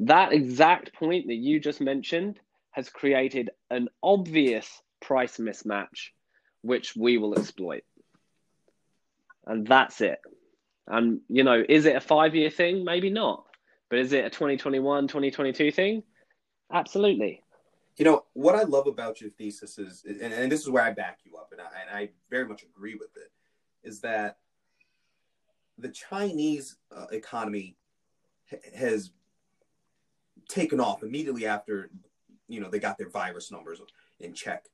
That 0.00 0.34
exact 0.34 0.92
point 0.92 1.26
that 1.28 1.34
you 1.34 1.58
just 1.58 1.80
mentioned 1.80 2.38
has 2.72 2.90
created 2.90 3.48
an 3.70 3.88
obvious 4.02 4.82
price 5.00 5.38
mismatch, 5.38 6.10
which 6.60 6.94
we 6.94 7.16
will 7.16 7.38
exploit. 7.38 7.84
And 9.46 9.66
that's 9.66 10.02
it. 10.02 10.18
And, 10.86 11.20
you 11.28 11.44
know, 11.44 11.64
is 11.66 11.86
it 11.86 11.96
a 11.96 12.00
five 12.00 12.34
year 12.34 12.50
thing? 12.50 12.84
Maybe 12.84 13.08
not. 13.08 13.46
But 13.88 14.00
is 14.00 14.12
it 14.12 14.26
a 14.26 14.30
2021, 14.30 15.08
2022 15.08 15.72
thing? 15.72 16.02
Absolutely. 16.72 17.42
You 17.96 18.04
know 18.04 18.24
what 18.34 18.54
I 18.54 18.62
love 18.62 18.86
about 18.86 19.20
your 19.20 19.30
thesis 19.30 19.78
is, 19.78 20.04
and, 20.04 20.32
and 20.32 20.52
this 20.52 20.60
is 20.60 20.68
where 20.68 20.82
I 20.82 20.92
back 20.92 21.20
you 21.24 21.36
up, 21.36 21.52
and 21.52 21.60
I, 21.60 21.64
and 21.64 21.96
I 21.96 22.10
very 22.30 22.46
much 22.46 22.62
agree 22.62 22.94
with 22.94 23.16
it, 23.16 23.32
is 23.82 24.00
that 24.00 24.38
the 25.78 25.88
Chinese 25.88 26.76
uh, 26.94 27.06
economy 27.10 27.76
ha- 28.50 28.58
has 28.76 29.12
taken 30.48 30.78
off 30.78 31.02
immediately 31.02 31.46
after 31.46 31.90
you 32.48 32.60
know 32.60 32.68
they 32.68 32.78
got 32.78 32.98
their 32.98 33.08
virus 33.08 33.50
numbers 33.50 33.80
in 34.20 34.34
check. 34.34 34.66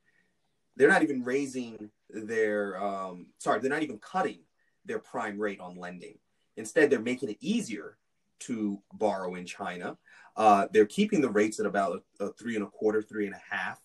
They're 0.76 0.88
not 0.88 1.02
even 1.02 1.22
raising 1.22 1.90
their 2.10 2.82
um, 2.82 3.26
sorry, 3.38 3.60
they're 3.60 3.70
not 3.70 3.82
even 3.82 3.98
cutting 3.98 4.40
their 4.84 4.98
prime 4.98 5.38
rate 5.38 5.60
on 5.60 5.76
lending. 5.76 6.18
Instead, 6.56 6.90
they're 6.90 7.00
making 7.00 7.30
it 7.30 7.38
easier 7.40 7.98
to 8.46 8.80
borrow 8.92 9.34
in 9.34 9.46
China. 9.46 9.96
Uh, 10.36 10.66
they're 10.72 10.86
keeping 10.86 11.20
the 11.20 11.30
rates 11.30 11.60
at 11.60 11.66
about 11.66 12.02
a, 12.20 12.24
a, 12.24 12.32
three 12.32 12.54
and 12.54 12.64
a 12.64 12.68
quarter, 12.68 13.02
three 13.02 13.26
and 13.26 13.34
a 13.34 13.54
half, 13.54 13.80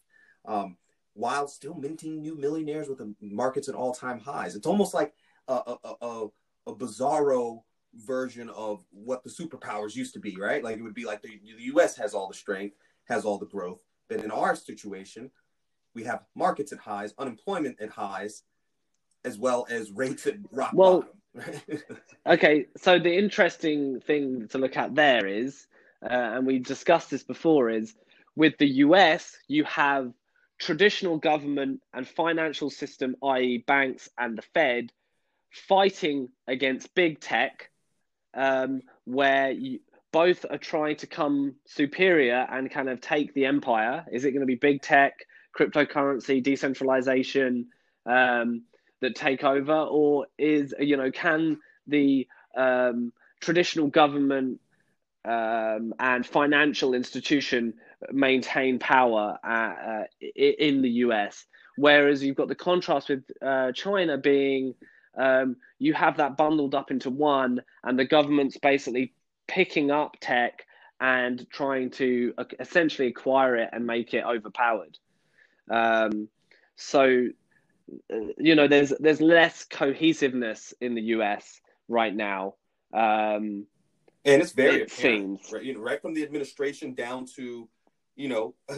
um, 0.46 0.78
while 1.14 1.48
still 1.48 1.76
minting 1.76 2.22
new 2.22 2.38
millionaires 2.38 2.88
with 2.88 3.00
the 3.00 3.14
markets 3.22 3.68
at 3.68 3.76
all 3.76 3.94
time 3.94 4.20
highs. 4.20 4.56
It's 4.56 4.68
almost 4.68 4.94
like 4.94 5.14
a, 5.48 5.54
a, 5.54 5.94
a, 6.02 6.28
a 6.68 6.76
bizarro 6.76 7.62
version 7.96 8.50
of 8.50 8.84
what 8.92 9.24
the 9.24 9.30
superpowers 9.30 9.96
used 9.96 10.14
to 10.14 10.20
be, 10.20 10.36
right? 10.38 10.64
Like 10.64 10.78
it 10.78 10.84
would 10.84 10.94
be 10.94 11.06
like 11.06 11.22
the, 11.22 11.40
the 11.44 11.64
US 11.76 11.96
has 11.98 12.14
all 12.14 12.28
the 12.28 12.34
strength, 12.34 12.76
has 13.06 13.26
all 13.26 13.38
the 13.38 13.46
growth. 13.48 13.80
But 14.10 14.24
in 14.24 14.32
our 14.32 14.56
situation, 14.56 15.32
we 15.94 16.04
have 16.04 16.24
markets 16.36 16.72
at 16.72 16.80
highs, 16.80 17.14
unemployment 17.18 17.82
at 17.82 17.90
highs, 17.90 18.44
as 19.26 19.38
well 19.38 19.66
as 19.70 19.92
rates 19.92 20.28
at 20.28 20.36
rock 20.52 20.72
well, 20.74 21.02
bottom. 21.02 21.16
Okay, 22.26 22.68
so 22.78 23.00
the 23.00 23.16
interesting 23.16 24.00
thing 24.02 24.48
to 24.50 24.58
look 24.58 24.78
at 24.78 24.96
there 24.96 25.26
is, 25.28 25.68
uh, 26.04 26.08
and 26.10 26.46
we 26.46 26.60
discussed 26.60 27.10
this 27.10 27.24
before, 27.24 27.70
is 27.70 27.94
with 28.36 28.58
the 28.58 28.68
US, 28.68 29.36
you 29.48 29.64
have 29.66 30.14
traditional 30.60 31.18
government 31.18 31.82
and 31.94 32.08
financial 32.08 32.70
system, 32.70 33.16
i.e., 33.24 33.64
banks 33.66 34.10
and 34.18 34.38
the 34.38 34.42
Fed, 34.42 34.92
fighting 35.52 36.30
against 36.48 36.94
big 36.96 37.20
tech, 37.20 37.70
um, 38.34 38.82
where 39.06 39.52
you, 39.52 39.80
both 40.12 40.46
are 40.50 40.58
trying 40.58 40.96
to 40.98 41.08
come 41.08 41.56
superior 41.66 42.48
and 42.50 42.72
kind 42.72 42.90
of 42.90 43.02
take 43.02 43.34
the 43.34 43.46
empire. 43.46 44.06
Is 44.12 44.26
it 44.26 44.32
going 44.32 44.42
to 44.42 44.48
be 44.48 44.56
big 44.56 44.82
tech, 44.82 45.26
cryptocurrency, 45.58 46.42
decentralization 46.42 47.68
um, 48.06 48.64
that 49.02 49.16
take 49.16 49.44
over, 49.44 49.74
or 49.74 50.28
is 50.38 50.74
you 50.80 50.98
know 50.98 51.12
can 51.12 51.60
the 51.88 52.28
um, 52.56 53.14
traditional 53.40 53.88
government 53.88 54.60
um, 55.26 55.94
and 56.00 56.26
financial 56.26 56.94
institution 56.94 57.74
maintain 58.12 58.80
power 58.80 59.38
uh, 59.44 59.48
uh, 59.48 60.04
in 60.36 60.82
the 60.82 60.90
US? 60.90 61.46
Whereas 61.76 62.24
you've 62.24 62.36
got 62.36 62.48
the 62.48 62.56
contrast 62.56 63.10
with 63.10 63.24
uh, 63.42 63.72
China 63.72 64.18
being 64.18 64.74
um, 65.18 65.58
you 65.80 65.94
have 65.94 66.18
that 66.18 66.38
bundled 66.38 66.76
up 66.76 66.92
into 66.92 67.10
one, 67.10 67.62
and 67.84 67.98
the 67.98 68.06
government's 68.06 68.58
basically 68.58 69.14
picking 69.48 69.92
up 69.92 70.18
tech 70.22 70.66
and 71.00 71.46
trying 71.52 71.90
to 71.92 72.34
uh, 72.38 72.44
essentially 72.60 73.08
acquire 73.08 73.56
it 73.58 73.70
and 73.74 73.86
make 73.86 74.14
it 74.14 74.24
overpowered. 74.24 74.98
Um, 75.70 76.30
so, 76.76 77.28
you 78.38 78.56
know, 78.56 78.68
there's 78.68 78.94
there's 79.00 79.22
less 79.22 79.66
cohesiveness 79.66 80.74
in 80.82 80.96
the 80.96 81.02
US 81.02 81.62
right 81.88 82.16
now. 82.16 82.56
Um, 82.94 83.66
and 84.26 84.42
it's 84.42 84.52
very 84.52 84.82
it 84.82 84.92
seems 84.92 85.52
right, 85.52 85.64
you 85.64 85.74
know, 85.74 85.80
right 85.80 86.02
from 86.02 86.14
the 86.14 86.24
administration 86.24 86.94
down 86.94 87.26
to, 87.36 87.70
you 88.16 88.30
know, 88.30 88.56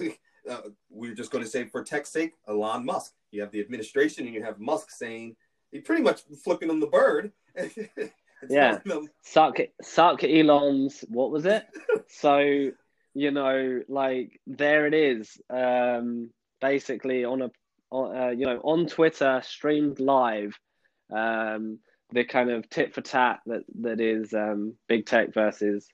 uh, 0.50 0.62
we're 0.90 1.16
just 1.16 1.32
going 1.32 1.44
to 1.44 1.50
say 1.50 1.66
for 1.66 1.84
tech's 1.84 2.12
sake, 2.12 2.34
Elon 2.48 2.86
Musk. 2.86 3.14
You 3.32 3.42
have 3.42 3.52
the 3.52 3.60
administration 3.60 4.26
and 4.26 4.34
you 4.34 4.44
have 4.44 4.60
Musk 4.60 4.92
saying 4.92 5.36
he 5.72 5.80
pretty 5.80 6.04
much 6.04 6.22
flipping 6.44 6.70
on 6.70 6.80
the 6.80 6.88
bird. 6.88 7.32
yeah, 8.50 8.80
suck 9.24 9.58
suck 9.82 10.24
Elon's. 10.24 11.04
What 11.10 11.32
was 11.32 11.46
it? 11.46 11.66
so 12.08 12.72
you 13.14 13.32
know, 13.32 13.82
like 13.88 14.40
there 14.46 14.86
it 14.86 14.94
is. 14.94 15.40
Um, 15.50 16.30
basically 16.62 17.26
on 17.26 17.42
a, 17.42 17.52
uh, 17.92 18.30
you 18.30 18.46
know, 18.46 18.60
on 18.64 18.88
Twitter, 18.88 19.42
streamed 19.44 20.00
live. 20.00 20.58
Um, 21.12 21.80
the 22.12 22.24
kind 22.24 22.50
of 22.50 22.68
tit 22.70 22.94
for 22.94 23.02
tat 23.02 23.40
that 23.46 23.64
that 23.82 24.02
is 24.02 24.34
um, 24.34 24.76
big 24.88 25.06
tech 25.06 25.34
versus 25.34 25.88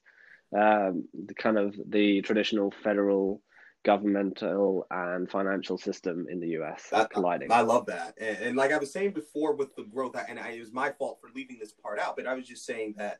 um, 0.55 1.07
the 1.13 1.33
kind 1.33 1.57
of 1.57 1.75
the 1.89 2.21
traditional 2.21 2.71
federal 2.83 3.41
governmental 3.83 4.87
and 4.89 5.29
financial 5.29 5.77
system 5.77 6.25
in 6.29 6.39
the 6.39 6.57
US 6.59 6.89
I, 6.91 7.05
colliding. 7.05 7.51
I, 7.51 7.59
I 7.59 7.61
love 7.61 7.85
that. 7.85 8.15
And, 8.17 8.37
and, 8.37 8.57
like 8.57 8.71
I 8.71 8.77
was 8.77 8.91
saying 8.91 9.11
before 9.11 9.53
with 9.53 9.75
the 9.75 9.83
growth, 9.83 10.15
and 10.27 10.39
I, 10.39 10.51
it 10.51 10.59
was 10.59 10.73
my 10.73 10.89
fault 10.91 11.19
for 11.21 11.29
leaving 11.35 11.59
this 11.59 11.71
part 11.71 11.99
out, 11.99 12.17
but 12.17 12.25
I 12.25 12.33
was 12.33 12.47
just 12.47 12.65
saying 12.65 12.95
that 12.97 13.19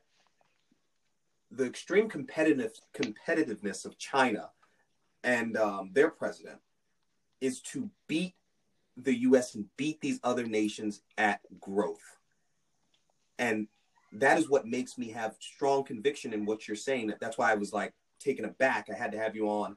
the 1.51 1.65
extreme 1.65 2.09
competitive 2.09 2.73
competitiveness 2.97 3.85
of 3.85 3.97
China 3.97 4.49
and 5.23 5.55
um, 5.55 5.91
their 5.93 6.09
president 6.09 6.59
is 7.41 7.61
to 7.61 7.89
beat 8.07 8.33
the 8.97 9.15
US 9.21 9.55
and 9.55 9.65
beat 9.77 9.99
these 10.01 10.19
other 10.23 10.45
nations 10.45 11.01
at 11.17 11.41
growth. 11.59 12.17
And 13.37 13.67
that 14.13 14.37
is 14.37 14.49
what 14.49 14.67
makes 14.67 14.97
me 14.97 15.09
have 15.09 15.35
strong 15.39 15.83
conviction 15.83 16.33
in 16.33 16.45
what 16.45 16.67
you're 16.67 16.77
saying. 16.77 17.13
That's 17.19 17.37
why 17.37 17.51
I 17.51 17.55
was 17.55 17.73
like 17.73 17.93
taken 18.19 18.45
aback. 18.45 18.89
I 18.89 18.95
had 18.95 19.11
to 19.11 19.17
have 19.17 19.35
you 19.35 19.49
on 19.49 19.75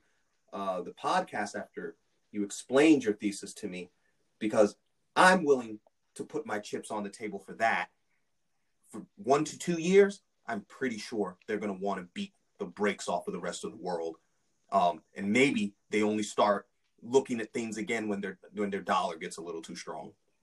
uh, 0.52 0.82
the 0.82 0.92
podcast 0.92 1.56
after 1.56 1.96
you 2.30 2.44
explained 2.44 3.04
your 3.04 3.14
thesis 3.14 3.52
to 3.54 3.68
me 3.68 3.90
because 4.38 4.76
I'm 5.16 5.44
willing 5.44 5.80
to 6.14 6.24
put 6.24 6.46
my 6.46 6.58
chips 6.58 6.90
on 6.90 7.02
the 7.02 7.10
table 7.10 7.38
for 7.38 7.54
that. 7.54 7.88
For 8.90 9.02
one 9.16 9.44
to 9.44 9.58
two 9.58 9.80
years, 9.80 10.22
I'm 10.46 10.62
pretty 10.62 10.98
sure 10.98 11.36
they're 11.46 11.58
going 11.58 11.76
to 11.76 11.84
want 11.84 12.00
to 12.00 12.08
beat 12.14 12.32
the 12.58 12.64
brakes 12.64 13.08
off 13.08 13.26
of 13.26 13.34
the 13.34 13.40
rest 13.40 13.64
of 13.64 13.72
the 13.72 13.76
world. 13.76 14.16
Um, 14.70 15.02
and 15.16 15.32
maybe 15.32 15.74
they 15.90 16.02
only 16.02 16.22
start 16.22 16.66
looking 17.02 17.40
at 17.40 17.52
things 17.52 17.76
again 17.76 18.08
when 18.08 18.20
their 18.20 18.38
when 18.54 18.70
their 18.70 18.80
dollar 18.80 19.16
gets 19.16 19.36
a 19.36 19.42
little 19.42 19.62
too 19.62 19.76
strong. 19.76 20.12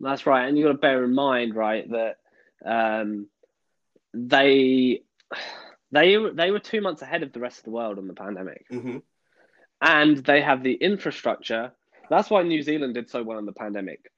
That's 0.00 0.26
right, 0.26 0.46
and 0.46 0.58
you 0.58 0.64
got 0.64 0.72
to 0.72 0.78
bear 0.78 1.04
in 1.04 1.14
mind, 1.14 1.54
right, 1.54 1.88
that 1.90 2.18
um, 2.64 3.28
they 4.12 5.02
they 5.92 6.16
they 6.34 6.50
were 6.50 6.58
two 6.58 6.80
months 6.80 7.02
ahead 7.02 7.22
of 7.22 7.32
the 7.32 7.40
rest 7.40 7.58
of 7.58 7.64
the 7.64 7.70
world 7.70 7.98
on 7.98 8.06
the 8.06 8.14
pandemic, 8.14 8.66
mm-hmm. 8.70 8.98
and 9.80 10.16
they 10.18 10.42
have 10.42 10.62
the 10.62 10.74
infrastructure. 10.74 11.72
That's 12.10 12.30
why 12.30 12.42
New 12.42 12.62
Zealand 12.62 12.94
did 12.94 13.10
so 13.10 13.22
well 13.22 13.38
in 13.38 13.46
the 13.46 13.52
pandemic. 13.52 14.10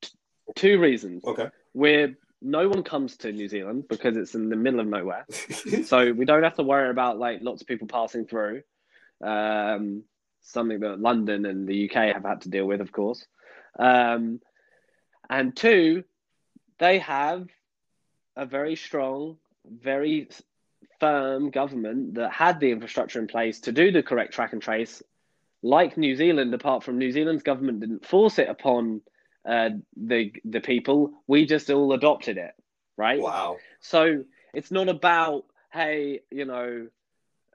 T- 0.00 0.10
two 0.54 0.78
reasons. 0.78 1.24
Okay. 1.24 1.48
Where 1.72 2.14
no 2.40 2.68
one 2.68 2.82
comes 2.82 3.16
to 3.18 3.32
New 3.32 3.48
Zealand 3.48 3.84
because 3.88 4.16
it's 4.16 4.34
in 4.34 4.48
the 4.48 4.56
middle 4.56 4.80
of 4.80 4.86
nowhere, 4.86 5.26
so 5.84 6.12
we 6.12 6.24
don't 6.24 6.44
have 6.44 6.56
to 6.56 6.62
worry 6.62 6.90
about 6.90 7.18
like 7.18 7.40
lots 7.42 7.60
of 7.60 7.66
people 7.66 7.88
passing 7.88 8.26
through. 8.26 8.62
Um, 9.22 10.04
something 10.48 10.80
that 10.80 11.00
London 11.00 11.46
and 11.46 11.66
the 11.66 11.88
UK 11.88 12.14
have 12.14 12.24
had 12.24 12.42
to 12.42 12.48
deal 12.48 12.66
with, 12.66 12.80
of 12.80 12.92
course. 12.92 13.26
Um, 13.78 14.40
and 15.30 15.56
two, 15.56 16.04
they 16.78 16.98
have 17.00 17.48
a 18.36 18.46
very 18.46 18.76
strong, 18.76 19.38
very 19.66 20.28
firm 21.00 21.50
government 21.50 22.14
that 22.14 22.32
had 22.32 22.60
the 22.60 22.70
infrastructure 22.70 23.18
in 23.18 23.26
place 23.26 23.60
to 23.60 23.72
do 23.72 23.92
the 23.92 24.02
correct 24.02 24.32
track 24.32 24.52
and 24.52 24.62
trace, 24.62 25.02
like 25.62 25.96
New 25.96 26.16
Zealand, 26.16 26.54
apart 26.54 26.84
from 26.84 26.98
New 26.98 27.12
Zealand's 27.12 27.42
government 27.42 27.80
didn't 27.80 28.06
force 28.06 28.38
it 28.38 28.48
upon 28.48 29.00
uh, 29.44 29.70
the 29.96 30.32
the 30.44 30.60
people, 30.60 31.12
we 31.26 31.46
just 31.46 31.70
all 31.70 31.92
adopted 31.92 32.36
it, 32.38 32.52
right? 32.96 33.20
Wow. 33.20 33.56
So 33.80 34.24
it's 34.54 34.70
not 34.70 34.88
about 34.88 35.44
hey, 35.72 36.20
you 36.30 36.44
know, 36.44 36.88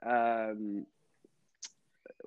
um, 0.04 0.86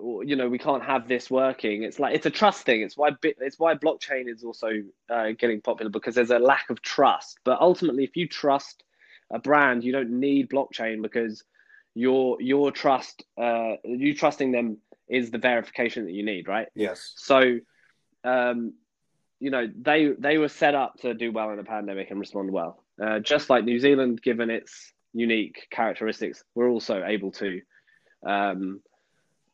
you 0.00 0.36
know, 0.36 0.48
we 0.48 0.58
can't 0.58 0.82
have 0.82 1.08
this 1.08 1.30
working. 1.30 1.82
It's 1.82 1.98
like 1.98 2.14
it's 2.14 2.26
a 2.26 2.30
trust 2.30 2.64
thing. 2.64 2.82
It's 2.82 2.96
why 2.96 3.10
it's 3.22 3.58
why 3.58 3.74
blockchain 3.74 4.28
is 4.28 4.44
also 4.44 4.82
uh, 5.10 5.30
getting 5.38 5.60
popular 5.60 5.90
because 5.90 6.14
there's 6.14 6.30
a 6.30 6.38
lack 6.38 6.70
of 6.70 6.80
trust. 6.82 7.38
But 7.44 7.60
ultimately, 7.60 8.04
if 8.04 8.16
you 8.16 8.28
trust 8.28 8.84
a 9.30 9.38
brand, 9.38 9.84
you 9.84 9.92
don't 9.92 10.20
need 10.20 10.50
blockchain 10.50 11.02
because 11.02 11.42
your 11.94 12.40
your 12.40 12.70
trust, 12.70 13.24
uh, 13.40 13.74
you 13.84 14.14
trusting 14.14 14.52
them 14.52 14.78
is 15.08 15.30
the 15.30 15.38
verification 15.38 16.04
that 16.04 16.12
you 16.12 16.24
need, 16.24 16.46
right? 16.46 16.68
Yes. 16.74 17.12
So, 17.16 17.58
um, 18.24 18.74
you 19.40 19.50
know, 19.50 19.68
they 19.80 20.12
they 20.18 20.38
were 20.38 20.48
set 20.48 20.74
up 20.74 20.96
to 21.00 21.14
do 21.14 21.32
well 21.32 21.50
in 21.50 21.58
a 21.58 21.64
pandemic 21.64 22.10
and 22.10 22.20
respond 22.20 22.52
well. 22.52 22.84
Uh, 23.02 23.18
just 23.18 23.50
like 23.50 23.64
New 23.64 23.80
Zealand, 23.80 24.22
given 24.22 24.50
its 24.50 24.92
unique 25.12 25.66
characteristics, 25.70 26.44
we're 26.54 26.68
also 26.68 27.02
able 27.04 27.32
to 27.32 27.60
um, 28.26 28.80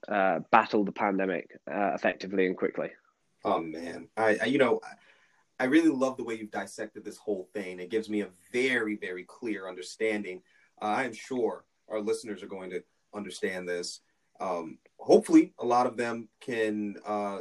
uh, 0.08 0.40
battle 0.50 0.84
the 0.84 0.92
pandemic 0.92 1.50
uh, 1.70 1.92
effectively 1.94 2.46
and 2.46 2.56
quickly. 2.56 2.90
Oh 3.44 3.60
man, 3.60 4.08
I, 4.16 4.38
I 4.42 4.44
you 4.46 4.58
know 4.58 4.80
I 5.60 5.64
really 5.64 5.90
love 5.90 6.16
the 6.16 6.24
way 6.24 6.34
you've 6.34 6.50
dissected 6.50 7.04
this 7.04 7.16
whole 7.16 7.48
thing. 7.54 7.78
It 7.78 7.90
gives 7.90 8.08
me 8.08 8.22
a 8.22 8.28
very, 8.52 8.96
very 8.96 9.24
clear 9.24 9.68
understanding. 9.68 10.42
Uh, 10.82 10.86
I 10.86 11.04
am 11.04 11.12
sure 11.12 11.64
our 11.88 12.00
listeners 12.00 12.42
are 12.42 12.48
going 12.48 12.70
to 12.70 12.82
understand 13.14 13.68
this. 13.68 14.00
um, 14.40 14.78
hopefully 14.98 15.52
a 15.58 15.64
lot 15.64 15.86
of 15.86 15.96
them 15.96 16.28
can 16.40 16.96
uh, 17.06 17.38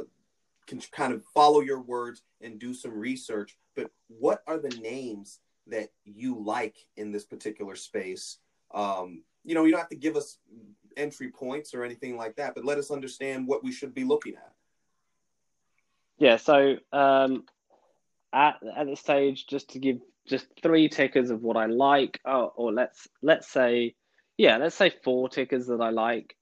can 0.66 0.80
kind 0.92 1.12
of 1.12 1.24
follow 1.34 1.60
your 1.60 1.80
words 1.82 2.22
and 2.40 2.58
do 2.58 2.72
some 2.74 2.92
research. 2.92 3.56
But 3.76 3.90
what 4.08 4.42
are 4.46 4.58
the 4.58 4.76
names 4.80 5.40
that 5.66 5.90
you 6.04 6.38
like 6.42 6.76
in 6.96 7.10
this 7.10 7.24
particular 7.24 7.76
space? 7.76 8.38
Um, 8.74 9.22
you 9.44 9.54
know, 9.54 9.64
you 9.64 9.70
don't 9.70 9.80
have 9.80 9.88
to 9.90 9.96
give 9.96 10.16
us 10.16 10.38
entry 10.96 11.30
points 11.30 11.74
or 11.74 11.84
anything 11.84 12.16
like 12.16 12.36
that, 12.36 12.54
but 12.54 12.64
let 12.64 12.78
us 12.78 12.90
understand 12.90 13.46
what 13.46 13.62
we 13.62 13.72
should 13.72 13.94
be 13.94 14.04
looking 14.04 14.34
at. 14.34 14.52
Yeah. 16.18 16.36
So 16.36 16.76
um, 16.92 17.44
at 18.32 18.56
at 18.76 18.86
this 18.86 19.00
stage, 19.00 19.46
just 19.46 19.70
to 19.70 19.78
give 19.78 19.98
just 20.26 20.46
three 20.62 20.88
tickers 20.88 21.30
of 21.30 21.42
what 21.42 21.56
I 21.56 21.66
like, 21.66 22.20
oh, 22.24 22.52
or 22.56 22.72
let's 22.72 23.08
let's 23.22 23.50
say, 23.50 23.94
yeah, 24.36 24.56
let's 24.56 24.76
say 24.76 24.90
four 25.02 25.28
tickers 25.28 25.66
that 25.66 25.80
I 25.80 25.90
like. 25.90 26.36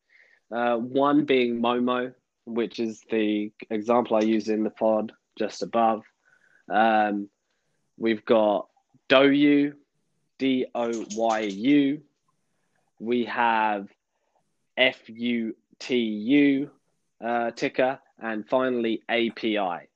Uh, 0.55 0.77
one 0.77 1.25
being 1.25 1.61
Momo, 1.61 2.12
which 2.45 2.79
is 2.79 3.03
the 3.11 3.51
example 3.71 4.16
I 4.16 4.21
use 4.21 4.49
in 4.49 4.64
the 4.64 4.71
pod 4.71 5.12
just 5.38 5.62
above. 5.62 6.03
Um, 6.71 7.29
we've 7.97 8.25
got 8.25 8.68
DouYu, 9.09 9.75
D 10.38 10.66
O 10.75 11.07
Y 11.16 11.40
U. 11.40 12.03
We 13.02 13.24
have 13.24 13.88
F 14.76 15.00
U 15.08 15.56
T 15.80 15.96
U 15.96 16.70
uh, 17.20 17.50
ticker, 17.50 17.98
and 18.20 18.48
finally 18.48 19.02
API. 19.08 19.88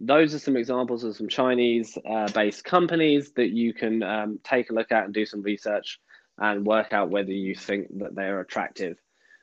Those 0.00 0.34
are 0.34 0.38
some 0.38 0.58
examples 0.58 1.02
of 1.02 1.16
some 1.16 1.28
Chinese 1.28 1.96
uh, 2.06 2.28
based 2.32 2.62
companies 2.62 3.32
that 3.36 3.48
you 3.48 3.72
can 3.72 4.02
um, 4.02 4.38
take 4.44 4.68
a 4.68 4.74
look 4.74 4.92
at 4.92 5.06
and 5.06 5.14
do 5.14 5.24
some 5.24 5.40
research 5.40 5.98
and 6.36 6.66
work 6.66 6.92
out 6.92 7.08
whether 7.08 7.32
you 7.32 7.54
think 7.54 7.86
that 8.00 8.14
they 8.14 8.24
are 8.24 8.40
attractive. 8.40 8.98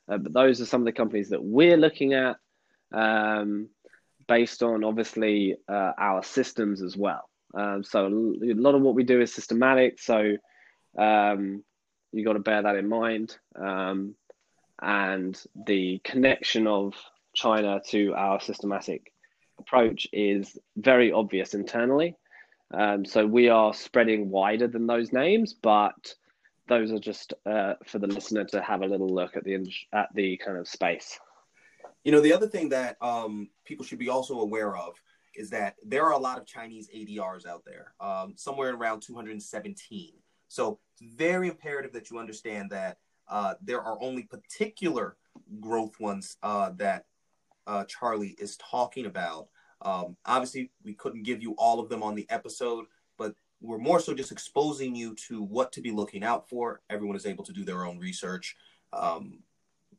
Uh, 0.08 0.18
but 0.20 0.34
those 0.34 0.62
are 0.62 0.66
some 0.68 0.82
of 0.82 0.86
the 0.86 0.92
companies 0.92 1.30
that 1.30 1.44
we're 1.44 1.78
looking 1.78 2.14
at 2.14 2.36
um, 2.94 3.70
based 4.28 4.62
on 4.62 4.84
obviously 4.84 5.56
uh, 5.68 5.94
our 5.98 6.24
systems 6.24 6.84
as 6.84 6.96
well. 6.96 7.28
Um, 7.56 7.84
so 7.84 8.06
a 8.06 8.54
lot 8.54 8.76
of 8.76 8.82
what 8.84 8.94
we 8.94 9.04
do 9.04 9.20
is 9.20 9.34
systematic. 9.34 10.00
So 10.00 10.38
um, 10.98 11.64
you 12.12 12.26
got 12.26 12.34
to 12.34 12.40
bear 12.40 12.64
that 12.64 12.76
in 12.76 12.88
mind. 12.88 13.38
Um, 13.56 14.16
and 14.82 15.40
the 15.66 16.00
connection 16.04 16.68
of 16.68 16.94
China 17.34 17.82
to 17.90 18.14
our 18.16 18.40
systematic 18.40 19.12
approach 19.60 20.08
is 20.14 20.58
very 20.76 21.12
obvious 21.12 21.54
internally. 21.54 22.16
Um, 22.74 23.06
so 23.06 23.26
we 23.26 23.50
are 23.50 23.74
spreading 23.74 24.30
wider 24.30 24.68
than 24.68 24.88
those 24.88 25.14
names, 25.14 25.54
but 25.54 26.14
those 26.68 26.92
are 26.92 27.00
just 27.00 27.34
uh, 27.46 27.76
for 27.86 28.00
the 28.00 28.08
listener 28.08 28.44
to 28.46 28.62
have 28.62 28.82
a 28.82 28.88
little 28.88 29.08
look 29.08 29.38
at 29.38 29.44
the 29.44 29.72
at 29.94 30.10
the 30.14 30.38
kind 30.38 30.58
of 30.58 30.68
space. 30.68 31.18
You 32.04 32.12
know, 32.12 32.22
the 32.22 32.34
other 32.34 32.48
thing 32.48 32.70
that 32.70 32.98
um, 33.02 33.50
people 33.66 33.86
should 33.86 34.00
be 34.00 34.10
also 34.10 34.42
aware 34.42 34.76
of 34.76 34.96
is 35.36 35.50
that 35.52 35.76
there 35.86 36.06
are 36.06 36.14
a 36.14 36.18
lot 36.18 36.38
of 36.38 36.46
Chinese 36.46 36.90
ADRs 36.94 37.46
out 37.46 37.64
there, 37.66 37.94
um, 38.00 38.34
somewhere 38.36 38.74
around 38.74 39.02
217. 39.02 40.14
So 40.48 40.80
it's 40.94 41.14
very 41.14 41.48
imperative 41.48 41.94
that 41.94 42.10
you 42.10 42.20
understand 42.20 42.72
that 42.72 42.98
uh, 43.28 43.56
there 43.62 43.82
are 43.82 44.02
only 44.02 44.24
particular 44.24 45.18
growth 45.60 46.00
ones 46.00 46.38
uh, 46.44 46.72
that 46.78 47.06
uh, 47.66 47.84
Charlie 47.86 48.36
is 48.40 48.58
talking 48.58 49.06
about. 49.06 49.48
Um, 49.82 50.16
obviously, 50.26 50.72
we 50.84 50.94
couldn't 50.94 51.24
give 51.24 51.42
you 51.42 51.54
all 51.58 51.80
of 51.80 51.90
them 51.90 52.02
on 52.02 52.16
the 52.16 52.26
episode, 52.30 52.86
but 53.18 53.36
we're 53.62 53.78
more 53.78 54.00
so 54.00 54.14
just 54.14 54.32
exposing 54.32 54.96
you 54.96 55.16
to 55.28 55.44
what 55.44 55.72
to 55.74 55.82
be 55.82 55.92
looking 55.92 56.24
out 56.24 56.50
for. 56.50 56.82
Everyone 56.90 57.16
is 57.16 57.26
able 57.26 57.44
to 57.44 57.54
do 57.54 57.64
their 57.64 57.86
own 57.86 58.00
research. 58.00 58.56
Um, 58.94 59.40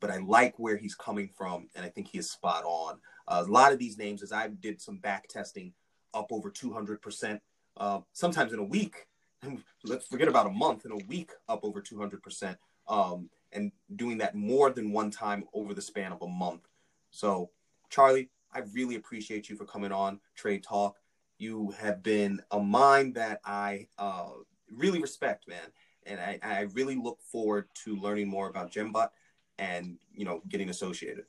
but 0.01 0.11
I 0.11 0.19
like 0.19 0.59
where 0.59 0.77
he's 0.77 0.95
coming 0.95 1.29
from, 1.37 1.69
and 1.75 1.85
I 1.85 1.89
think 1.89 2.09
he 2.09 2.19
is 2.19 2.31
spot 2.31 2.65
on. 2.65 2.99
Uh, 3.27 3.45
a 3.47 3.51
lot 3.51 3.73
of 3.73 3.79
these 3.79 3.99
names, 3.99 4.23
as 4.23 4.33
I 4.33 4.49
did 4.49 4.81
some 4.81 4.99
back 4.99 5.29
testing, 5.29 5.73
up 6.15 6.29
over 6.31 6.51
200%, 6.51 7.41
uh, 7.77 8.01
sometimes 8.13 8.53
in 8.53 8.59
a 8.59 8.65
week. 8.65 9.07
Let's 9.85 10.07
forget 10.07 10.29
about 10.29 10.47
a 10.47 10.51
month, 10.51 10.85
in 10.85 10.93
a 10.93 11.07
week, 11.07 11.31
up 11.49 11.65
over 11.65 11.81
200%, 11.81 12.57
um, 12.89 13.29
and 13.53 13.73
doing 13.97 14.19
that 14.19 14.35
more 14.35 14.71
than 14.71 14.93
one 14.93 15.11
time 15.11 15.45
over 15.53 15.75
the 15.75 15.83
span 15.83 16.13
of 16.13 16.23
a 16.23 16.29
month. 16.29 16.63
So, 17.11 17.51
Charlie, 17.91 18.31
I 18.53 18.61
really 18.73 18.97
appreciate 18.97 19.49
you 19.49 19.57
for 19.57 19.65
coming 19.65 19.93
on 19.93 20.21
Trade 20.35 20.63
Talk. 20.63 20.97
You 21.39 21.71
have 21.79 22.03
been 22.03 22.41
a 22.51 22.59
mind 22.59 23.15
that 23.15 23.41
I 23.45 23.89
uh, 23.99 24.31
really 24.75 25.01
respect, 25.01 25.49
man. 25.49 25.73
And 26.07 26.21
I, 26.21 26.39
I 26.43 26.61
really 26.73 26.97
look 26.97 27.21
forward 27.23 27.69
to 27.85 27.97
learning 27.97 28.29
more 28.29 28.49
about 28.49 28.73
Gembot 28.73 29.11
and, 29.59 29.99
you 30.15 30.25
know, 30.25 30.43
getting 30.49 30.71
associated. 30.71 31.25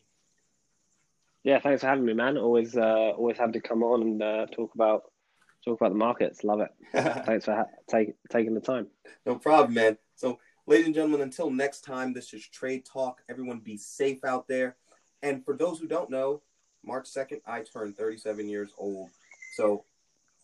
Yeah, 1.43 1.60
thanks 1.60 1.82
for 1.82 1.88
having 1.88 2.06
me, 2.06 2.13
man. 2.13 2.38
Always, 2.38 2.76
uh, 2.76 3.12
always 3.17 3.38
happy 3.38 3.54
to 3.54 3.62
come 3.62 3.84
on 3.84 4.02
and 4.02 4.22
uh, 4.24 4.45
talk 4.48 4.74
about 4.76 5.04
talk 5.63 5.80
about 5.80 5.89
the 5.89 5.98
markets. 5.98 6.43
Love 6.43 6.62
it. 6.62 6.69
thanks 7.26 7.45
for 7.45 7.56
ha- 7.56 7.65
take, 7.89 8.13
taking 8.30 8.54
the 8.54 8.62
time. 8.62 8.88
No 9.26 9.36
problem, 9.36 9.74
man. 9.74 9.98
So, 10.15 10.39
ladies 10.67 10.86
and 10.86 10.95
gentlemen, 10.95 11.22
until 11.22 11.50
next 11.50 11.82
time, 11.82 12.13
this 12.13 12.34
is 12.34 12.48
Trade 12.48 12.86
Talk. 12.86 13.22
Everyone, 13.30 13.60
be 13.60 13.78
safe 13.78 14.24
out 14.24 14.48
there. 14.48 14.76
And 15.22 15.43
for 15.43 15.56
those 15.56 15.80
who 15.80 15.88
don't 15.88 16.10
know, 16.10 16.41
March 16.84 17.10
2nd, 17.10 17.41
I 17.45 17.62
turned 17.62 17.98
37 17.98 18.48
years 18.48 18.74
old. 18.78 19.10
So 19.56 19.84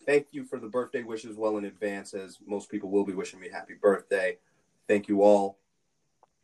thank 0.06 0.28
you 0.32 0.43
for 0.43 0.60
the 0.60 0.67
birthday 0.67 1.04
wishes 1.04 1.38
well 1.38 1.58
in 1.58 1.65
advance, 1.65 2.13
as 2.13 2.38
most 2.45 2.69
people 2.69 2.89
will 2.89 3.06
be 3.06 3.13
wishing 3.13 3.39
me 3.39 3.49
happy 3.49 3.75
birthday. 3.82 4.38
Thank 4.88 5.08
you 5.08 5.23
all. 5.23 5.58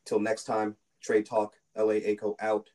Till 0.06 0.20
next 0.20 0.46
time, 0.46 0.76
Trade 1.02 1.26
Talk, 1.26 1.56
LA 1.76 1.94
ACO 1.94 2.36
out. 2.40 2.70